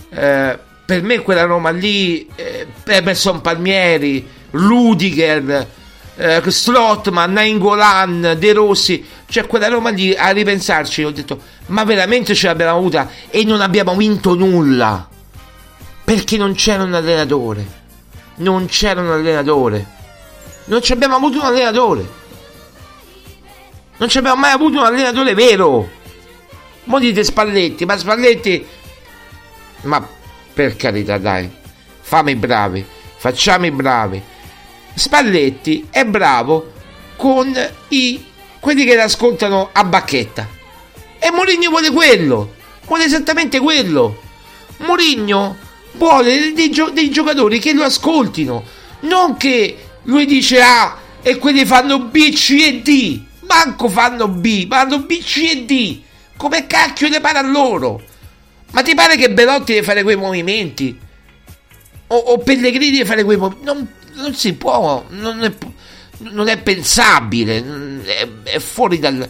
Eh, 0.10 0.60
per 0.86 1.02
me 1.02 1.20
quella 1.20 1.44
Roma 1.44 1.70
lì, 1.72 2.28
eh, 2.36 2.68
Emerson 2.86 3.42
Palmieri, 3.42 4.28
Rudiger, 4.52 5.68
eh, 6.16 6.42
Strottman, 6.46 7.32
Nainggolan, 7.32 8.36
De 8.38 8.54
Rossi, 8.54 9.06
cioè 9.28 9.48
quella 9.48 9.68
Roma 9.68 9.90
lì 9.90 10.14
a 10.16 10.30
ripensarci 10.30 11.04
ho 11.04 11.12
detto 11.12 11.40
ma 11.68 11.84
veramente 11.84 12.34
ce 12.34 12.48
l'abbiamo 12.48 12.78
avuta 12.78 13.10
e 13.30 13.44
non 13.44 13.62
abbiamo 13.62 13.96
vinto 13.96 14.34
nulla 14.34 15.08
perché 16.10 16.38
non 16.38 16.56
c'era 16.56 16.82
un 16.82 16.96
allenatore. 16.96 17.68
Non 18.38 18.66
c'era 18.66 19.00
un 19.00 19.12
allenatore. 19.12 19.86
Non 20.66 20.82
ci 20.82 20.92
abbiamo 20.92 21.18
avuto 21.18 21.38
un 21.38 21.46
allenatore. 21.46 22.10
Non 23.98 24.10
ci 24.10 24.18
abbiamo 24.18 24.38
mai 24.38 24.50
avuto 24.50 24.80
un 24.80 24.86
allenatore 24.86 25.36
vero. 25.36 25.88
Mo 26.86 26.98
dite 26.98 27.24
Spalletti 27.24 27.86
ma 27.86 27.96
Spalletti 27.96 28.66
ma 29.82 30.04
per 30.52 30.76
carità 30.76 31.20
dai 31.20 31.48
fammi 32.02 32.36
bravi 32.36 32.84
facciamo 33.18 33.68
i 33.68 33.72
bravi. 33.72 34.20
Spalletti 34.96 35.90
è 35.92 36.06
bravo 36.06 36.72
con 37.18 37.56
i, 37.90 38.26
quelli 38.60 38.84
che 38.84 38.96
l'ascoltano 38.96 39.70
a 39.72 39.84
bacchetta. 39.84 40.48
E 41.20 41.30
Mourinho 41.30 41.70
vuole 41.70 41.92
quello 41.92 42.54
vuole 42.88 43.04
esattamente 43.04 43.60
quello. 43.60 44.20
Mourinho 44.78 45.68
vuole 46.00 46.54
dei, 46.54 46.72
gio- 46.72 46.90
dei 46.90 47.12
giocatori 47.12 47.60
che 47.60 47.74
lo 47.74 47.84
ascoltino. 47.84 48.64
Non 49.02 49.38
che 49.38 49.78
lui 50.04 50.26
dice 50.26 50.62
A 50.62 50.98
e 51.22 51.38
quelli 51.38 51.66
fanno 51.66 52.00
B, 52.00 52.32
C 52.32 52.52
e 52.52 52.82
D. 52.82 53.22
Manco 53.42 53.90
fanno 53.90 54.28
B 54.28 54.68
fanno 54.68 55.00
B, 55.00 55.20
C 55.22 55.38
e 55.38 55.66
D. 55.66 56.02
Come 56.38 56.66
cacchio 56.66 57.10
ne 57.10 57.20
pare 57.20 57.40
a 57.40 57.42
loro? 57.44 58.02
Ma 58.72 58.82
ti 58.82 58.96
pare 58.96 59.18
che 59.18 59.30
Belotti 59.30 59.74
deve 59.74 59.86
fare 59.86 60.04
quei 60.04 60.16
movimenti? 60.16 60.98
O, 62.08 62.16
o 62.16 62.38
Pellegrini 62.38 62.92
deve 62.92 63.06
fare 63.06 63.24
quei 63.24 63.38
movimenti 63.38 63.66
non, 63.66 63.88
non 64.14 64.34
si 64.34 64.54
può 64.54 65.06
non 65.10 65.44
è, 65.44 65.52
non 66.32 66.48
è 66.48 66.58
pensabile 66.58 68.02
è, 68.04 68.28
è 68.44 68.60
fuori 68.60 69.00
dal, 69.00 69.30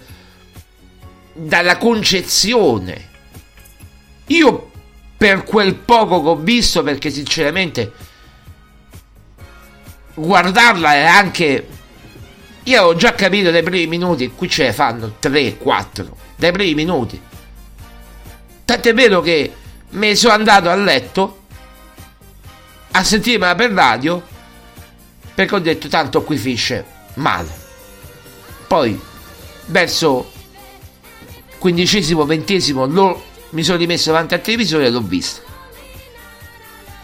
dalla 1.34 1.78
concezione. 1.78 3.07
Io 4.28 4.68
per 5.20 5.43
quel 5.43 5.76
poco 5.76 6.24
che 6.24 6.30
ho 6.30 6.36
visto 6.38 6.82
perché 6.82 7.09
sinceramente 7.09 7.91
guardarla 10.13 10.93
è 10.93 11.03
anche 11.03 11.67
io 12.63 12.84
ho 12.84 12.95
già 12.95 13.13
capito 13.13 13.51
dai 13.51 13.63
primi 13.63 13.88
minuti 13.88 14.32
qui 14.34 14.49
ce 14.49 14.63
ne 14.63 14.74
fanno 14.74 15.15
3 15.20 15.57
4 15.57 16.28
dai 16.39 16.53
primi 16.53 16.74
minuti. 16.74 17.22
Tant'è 18.63 18.93
vero 18.93 19.20
che 19.20 19.53
me 19.89 20.15
sono 20.15 20.34
andato 20.34 20.70
a 20.70 20.76
letto 20.76 21.41
a 22.91 23.03
sentirmela 23.03 23.55
per 23.55 23.72
radio 23.72 24.26
perché 25.34 25.55
ho 25.55 25.59
detto 25.59 25.89
tanto 25.89 26.24
qui 26.24 26.38
finisce 26.38 26.86
male. 27.15 27.49
Poi 28.67 28.97
verso 29.65 30.32
quindicesimo 31.57 32.26
ventesimo 32.26 32.86
lo, 32.86 33.22
mi 33.51 33.63
sono 33.63 33.77
rimesso 33.77 34.11
davanti 34.11 34.33
al 34.33 34.41
televisore 34.41 34.85
e 34.85 34.89
l'ho 34.89 35.01
vista 35.01 35.49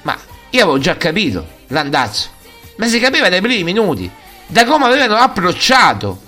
ma 0.05 0.17
io 0.51 0.61
avevo 0.61 0.77
già 0.77 0.95
capito 0.97 1.45
l'andazzo. 1.67 2.29
Ma 2.77 2.87
si 2.87 2.99
capiva 2.99 3.29
dai 3.29 3.41
primi 3.41 3.63
minuti 3.63 4.09
da 4.47 4.65
come 4.65 4.85
avevano 4.85 5.15
approcciato. 5.15 6.21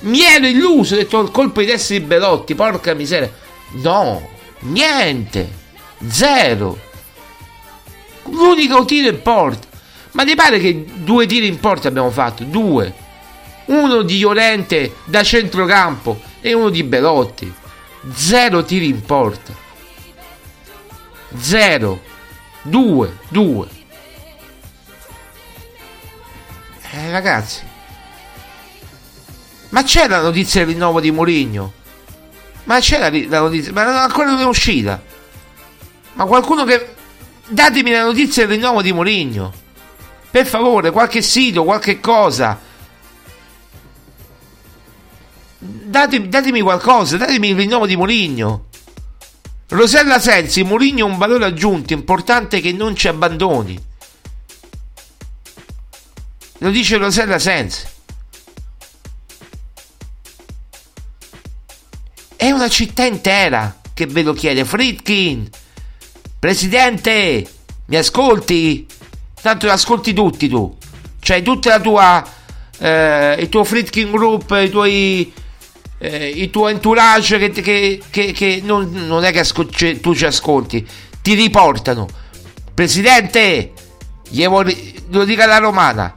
Mi 0.00 0.22
ero 0.22 0.46
illuso 0.46 0.94
ho 0.94 0.98
detto 0.98 1.20
il 1.20 1.30
colpo 1.30 1.60
di 1.60 1.66
testa 1.66 1.94
di 1.94 2.00
Belotti 2.00 2.54
porca 2.54 2.94
miseria. 2.94 3.30
No 3.82 4.28
niente 4.60 5.50
zero. 6.08 6.78
L'unico 8.24 8.84
tiro 8.84 9.08
in 9.08 9.20
porta. 9.22 9.66
Ma 10.12 10.24
ti 10.24 10.34
pare 10.34 10.58
che 10.58 10.84
due 10.94 11.26
tiri 11.26 11.46
in 11.46 11.58
porta 11.58 11.88
abbiamo 11.88 12.10
fatto? 12.10 12.44
Due. 12.44 13.06
Uno 13.66 14.02
di 14.02 14.20
Llorente 14.20 14.96
da 15.04 15.22
centrocampo 15.22 16.20
e 16.40 16.52
uno 16.52 16.70
di 16.70 16.82
Belotti 16.84 17.52
0 18.14 18.64
tiri 18.64 18.88
in 18.88 19.02
porta. 19.02 19.52
0. 21.36 22.02
2. 22.62 23.18
2. 23.28 23.68
Eh, 26.90 27.10
ragazzi. 27.10 27.62
Ma 29.70 29.82
c'è 29.82 30.08
la 30.08 30.20
notizia 30.20 30.64
del 30.64 30.74
rinnovo 30.74 31.00
di 31.00 31.10
Mourinho? 31.10 31.72
Ma 32.64 32.80
c'è 32.80 32.98
la, 32.98 33.10
la 33.28 33.40
notizia? 33.40 33.72
Ma 33.72 34.02
ancora 34.02 34.30
non 34.30 34.40
è 34.40 34.44
uscita. 34.44 35.02
Ma 36.14 36.24
qualcuno 36.24 36.64
che... 36.64 36.94
Datemi 37.50 37.90
la 37.92 38.02
notizia 38.02 38.46
del 38.46 38.56
rinnovo 38.56 38.82
di 38.82 38.92
Mourinho. 38.92 39.52
Per 40.30 40.46
favore, 40.46 40.90
qualche 40.90 41.22
sito, 41.22 41.64
qualche 41.64 42.00
cosa 42.00 42.60
Datemi, 45.58 46.28
datemi 46.28 46.60
qualcosa, 46.60 47.16
datemi 47.16 47.48
il 47.48 47.56
rinnovo 47.56 47.86
di 47.86 47.96
Mourinho. 47.96 48.66
Rosella 49.68 50.20
Sensi, 50.20 50.62
Mourinho 50.62 51.00
è 51.00 51.10
un 51.10 51.18
valore 51.18 51.46
aggiunto 51.46 51.92
importante 51.92 52.60
che 52.60 52.72
non 52.72 52.94
ci 52.94 53.08
abbandoni. 53.08 53.78
Lo 56.58 56.70
dice 56.70 56.96
Rosella 56.96 57.38
Sensi. 57.38 57.86
È 62.36 62.50
una 62.50 62.68
città 62.68 63.04
intera 63.04 63.80
che 63.92 64.06
ve 64.06 64.22
lo 64.22 64.32
chiede. 64.32 64.64
Fritkin, 64.64 65.48
presidente, 66.38 67.46
mi 67.86 67.96
ascolti? 67.96 68.86
Tanto 69.42 69.66
lo 69.66 69.72
ascolti 69.72 70.12
tutti 70.12 70.48
tu. 70.48 70.76
C'hai 71.18 71.42
tutta 71.42 71.70
la 71.70 71.80
tua. 71.80 72.24
eh, 72.78 73.36
il 73.40 73.48
tuo 73.48 73.64
Fritkin 73.64 74.10
Group, 74.12 74.50
i 74.52 74.70
tuoi. 74.70 75.32
Eh, 75.98 76.28
il 76.28 76.50
tuo 76.50 76.68
entourage 76.68 77.38
che, 77.38 77.50
che- 77.50 78.00
che- 78.10 78.32
che 78.32 78.60
non, 78.64 78.90
non 78.92 79.24
è 79.24 79.32
che 79.32 79.40
ascol- 79.40 79.70
ce- 79.70 80.00
tu 80.00 80.14
ci 80.14 80.24
ascolti, 80.24 80.86
ti 81.22 81.34
riportano. 81.34 82.06
Presidente, 82.74 83.72
vuoi- 84.30 85.02
lo 85.10 85.24
dica 85.24 85.46
la 85.46 85.58
romana. 85.58 86.12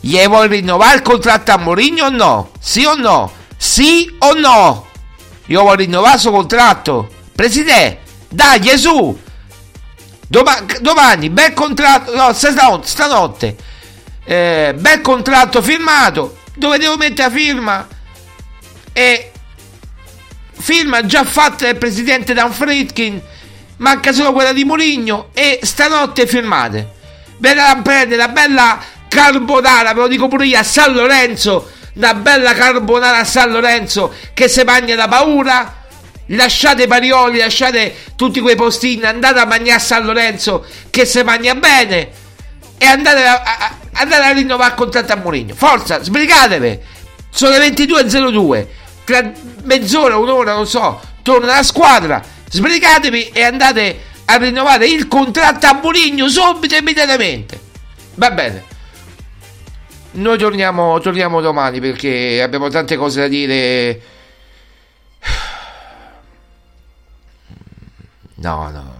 Gli 0.00 0.22
vuoi 0.26 0.48
rinnovare 0.48 0.96
il 0.96 1.02
contratto 1.02 1.52
a 1.52 1.56
Mourinho 1.56 2.04
o 2.06 2.10
no? 2.10 2.50
Sì 2.60 2.84
o 2.84 2.94
no? 2.94 3.32
Sì 3.56 4.14
o 4.18 4.34
no? 4.34 4.86
Io 5.46 5.62
voglio 5.62 5.76
rinnovare 5.76 6.16
il 6.16 6.20
suo 6.20 6.30
contratto. 6.30 7.08
Presidente, 7.34 8.00
dai 8.28 8.60
Gesù. 8.60 9.18
Doma- 10.28 10.62
domani, 10.80 11.30
bel 11.30 11.54
contratto. 11.54 12.14
No, 12.14 12.32
stanotte. 12.34 12.86
stanotte 12.86 13.56
eh, 14.24 14.74
bel 14.78 15.00
contratto 15.00 15.62
firmato. 15.62 16.38
Dove 16.54 16.78
devo 16.78 16.96
mettere 16.96 17.28
la 17.30 17.34
firma? 17.34 17.88
E 18.94 19.30
firma 20.52 21.04
già 21.04 21.24
fatta 21.24 21.66
dal 21.66 21.76
presidente 21.76 22.32
Dan 22.32 22.52
Fritkin. 22.52 23.20
Manca 23.78 24.12
solo 24.12 24.32
quella 24.32 24.52
di 24.52 24.64
Mourinho. 24.64 25.30
E 25.34 25.58
stanotte 25.62 26.26
firmate. 26.26 26.92
Verrà 27.38 27.70
a 27.70 27.82
prendere 27.82 28.16
la 28.16 28.28
bella 28.28 28.80
carbonara. 29.08 29.92
Ve 29.92 30.00
lo 30.00 30.08
dico 30.08 30.28
pure 30.28 30.46
io 30.46 30.58
a 30.58 30.62
San 30.62 30.94
Lorenzo. 30.94 31.70
Una 31.94 32.14
bella 32.14 32.54
carbonara 32.54 33.18
a 33.18 33.24
San 33.24 33.50
Lorenzo 33.50 34.14
che 34.32 34.48
si 34.48 34.62
mangia 34.62 34.94
da 34.94 35.08
paura. 35.08 35.82
Lasciate 36.28 36.86
Parioli, 36.86 37.38
lasciate 37.38 37.94
tutti 38.16 38.40
quei 38.40 38.56
postini, 38.56 39.04
andate 39.04 39.40
a 39.40 39.44
mangiare 39.44 39.76
a 39.76 39.78
San 39.78 40.06
Lorenzo 40.06 40.64
che 40.88 41.04
si 41.04 41.22
mangia 41.22 41.54
bene 41.54 42.08
e 42.78 42.86
andate 42.86 43.26
a, 43.26 43.42
a- 43.42 43.76
andate 43.92 44.22
a 44.22 44.32
rinnovare 44.32 44.70
il 44.70 44.76
contratto 44.76 45.12
a 45.12 45.16
Mourinho. 45.16 45.54
Forza, 45.54 46.02
sbrigatevi! 46.02 46.80
Sono 47.30 47.58
le 47.58 47.68
22.02. 47.68 48.66
Tra 49.04 49.32
mezz'ora, 49.64 50.16
un'ora, 50.16 50.54
non 50.54 50.66
so, 50.66 51.00
torna 51.22 51.56
la 51.56 51.62
squadra. 51.62 52.22
Sbrigatevi 52.48 53.30
e 53.30 53.42
andate 53.42 54.00
a 54.26 54.36
rinnovare 54.36 54.86
il 54.86 55.08
contratto 55.08 55.66
a 55.66 55.74
Mourinho 55.74 56.28
subito, 56.28 56.74
immediatamente. 56.74 57.60
Va 58.14 58.30
bene. 58.30 58.72
Noi 60.12 60.38
torniamo, 60.38 61.00
torniamo 61.00 61.40
domani 61.40 61.80
perché 61.80 62.40
abbiamo 62.40 62.68
tante 62.68 62.96
cose 62.96 63.20
da 63.20 63.28
dire. 63.28 64.00
No, 68.36 68.68
no. 68.68 68.94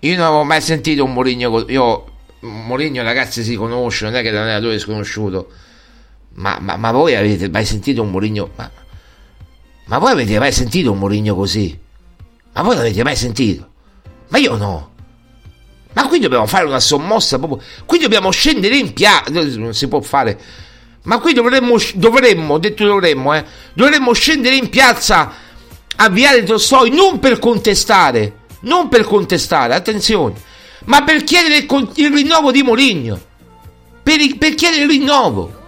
Io 0.00 0.16
non 0.16 0.24
avevo 0.24 0.44
mai 0.44 0.62
sentito 0.62 1.04
un 1.04 1.12
Mourinho. 1.12 1.66
Io, 1.68 2.12
Mourinho, 2.40 3.02
ragazzi, 3.02 3.44
si 3.44 3.54
conosce, 3.54 4.06
non 4.06 4.16
è 4.16 4.22
che 4.22 4.30
è 4.30 4.32
un 4.32 4.38
allenatore 4.38 4.78
sconosciuto. 4.78 5.50
Ma, 6.34 6.58
ma- 6.60 6.76
ma 6.76 6.90
voi 6.92 7.14
avete 7.14 7.48
mai 7.48 7.64
sentito 7.64 8.02
un 8.02 8.10
Mourinho? 8.10 8.50
Ma, 8.56 8.70
ma 9.86 9.98
voi 9.98 10.12
avete 10.12 10.38
mai 10.38 10.52
sentito 10.52 10.92
un 10.92 10.98
Mourinho 10.98 11.34
così? 11.34 11.78
Ma 12.54 12.62
voi 12.62 12.76
l'avete 12.76 13.02
mai 13.02 13.16
sentito? 13.16 13.68
Ma 14.28 14.38
io 14.38 14.56
no. 14.56 14.90
Ma 15.94 16.06
qui 16.06 16.18
dobbiamo 16.18 16.46
fare 16.46 16.64
una 16.64 16.80
sommossa 16.80 17.38
proprio. 17.38 17.60
Qui 17.84 17.98
dobbiamo 17.98 18.30
scendere 18.30 18.76
in 18.76 18.92
piazza. 18.92 19.30
Non 19.30 19.74
si 19.74 19.88
può 19.88 20.00
fare. 20.00 20.40
Ma 21.04 21.18
qui 21.18 21.32
dovremmo, 21.32 21.76
dovremmo, 21.94 22.58
detto 22.58 22.84
dovremmo, 22.86 23.34
eh, 23.34 23.44
dovremmo 23.74 24.12
scendere 24.12 24.54
in 24.54 24.68
piazza 24.68 25.32
a 25.96 26.08
Viale 26.08 26.44
Tolstoi 26.44 26.90
non 26.90 27.18
per 27.18 27.38
contestare, 27.38 28.40
non 28.60 28.88
per 28.88 29.04
contestare, 29.04 29.74
attenzione, 29.74 30.34
ma 30.84 31.02
per 31.02 31.24
chiedere 31.24 31.56
il, 31.56 31.90
il 31.96 32.12
rinnovo 32.12 32.52
di 32.52 32.62
Mourinho. 32.62 33.20
Per, 34.02 34.36
per 34.38 34.54
chiedere 34.54 34.84
il 34.84 34.90
rinnovo. 34.90 35.60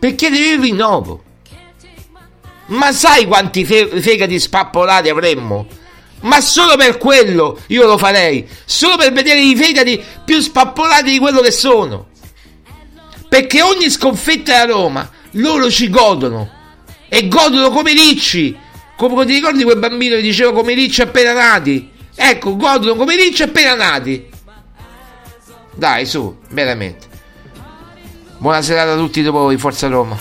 Per 0.00 0.14
chiedere 0.14 0.54
il 0.54 0.60
rinnovo. 0.60 1.22
Ma 2.68 2.90
sai 2.90 3.26
quanti 3.26 3.66
fe- 3.66 4.00
fegati 4.00 4.38
spappolati 4.38 5.10
avremmo? 5.10 5.66
Ma 6.20 6.40
solo 6.40 6.76
per 6.76 6.96
quello 6.96 7.60
io 7.66 7.86
lo 7.86 7.98
farei. 7.98 8.48
Solo 8.64 8.96
per 8.96 9.12
vedere 9.12 9.40
i 9.40 9.54
fegati 9.54 10.02
più 10.24 10.40
spappolati 10.40 11.10
di 11.10 11.18
quello 11.18 11.42
che 11.42 11.50
sono. 11.50 12.08
Perché 13.28 13.60
ogni 13.60 13.90
sconfitta 13.90 14.64
da 14.64 14.72
Roma 14.72 15.10
loro 15.32 15.70
ci 15.70 15.90
godono. 15.90 16.50
E 17.10 17.28
godono 17.28 17.68
come 17.68 17.92
ricci. 17.92 18.56
Come 18.96 19.26
ti 19.26 19.34
ricordi 19.34 19.64
quel 19.64 19.78
bambino 19.78 20.16
che 20.16 20.22
diceva 20.22 20.52
come 20.54 20.72
ricci 20.72 21.02
appena 21.02 21.34
nati? 21.34 21.90
Ecco, 22.14 22.56
godono 22.56 22.94
come 22.94 23.16
ricci 23.16 23.42
appena 23.42 23.74
nati. 23.74 24.28
Dai, 25.74 26.06
su, 26.06 26.38
veramente. 26.50 27.09
Buona 28.40 28.62
serata 28.62 28.92
a 28.92 28.96
tutti 28.96 29.22
voi, 29.30 29.58
Forza 29.58 29.86
Roma. 29.86 30.16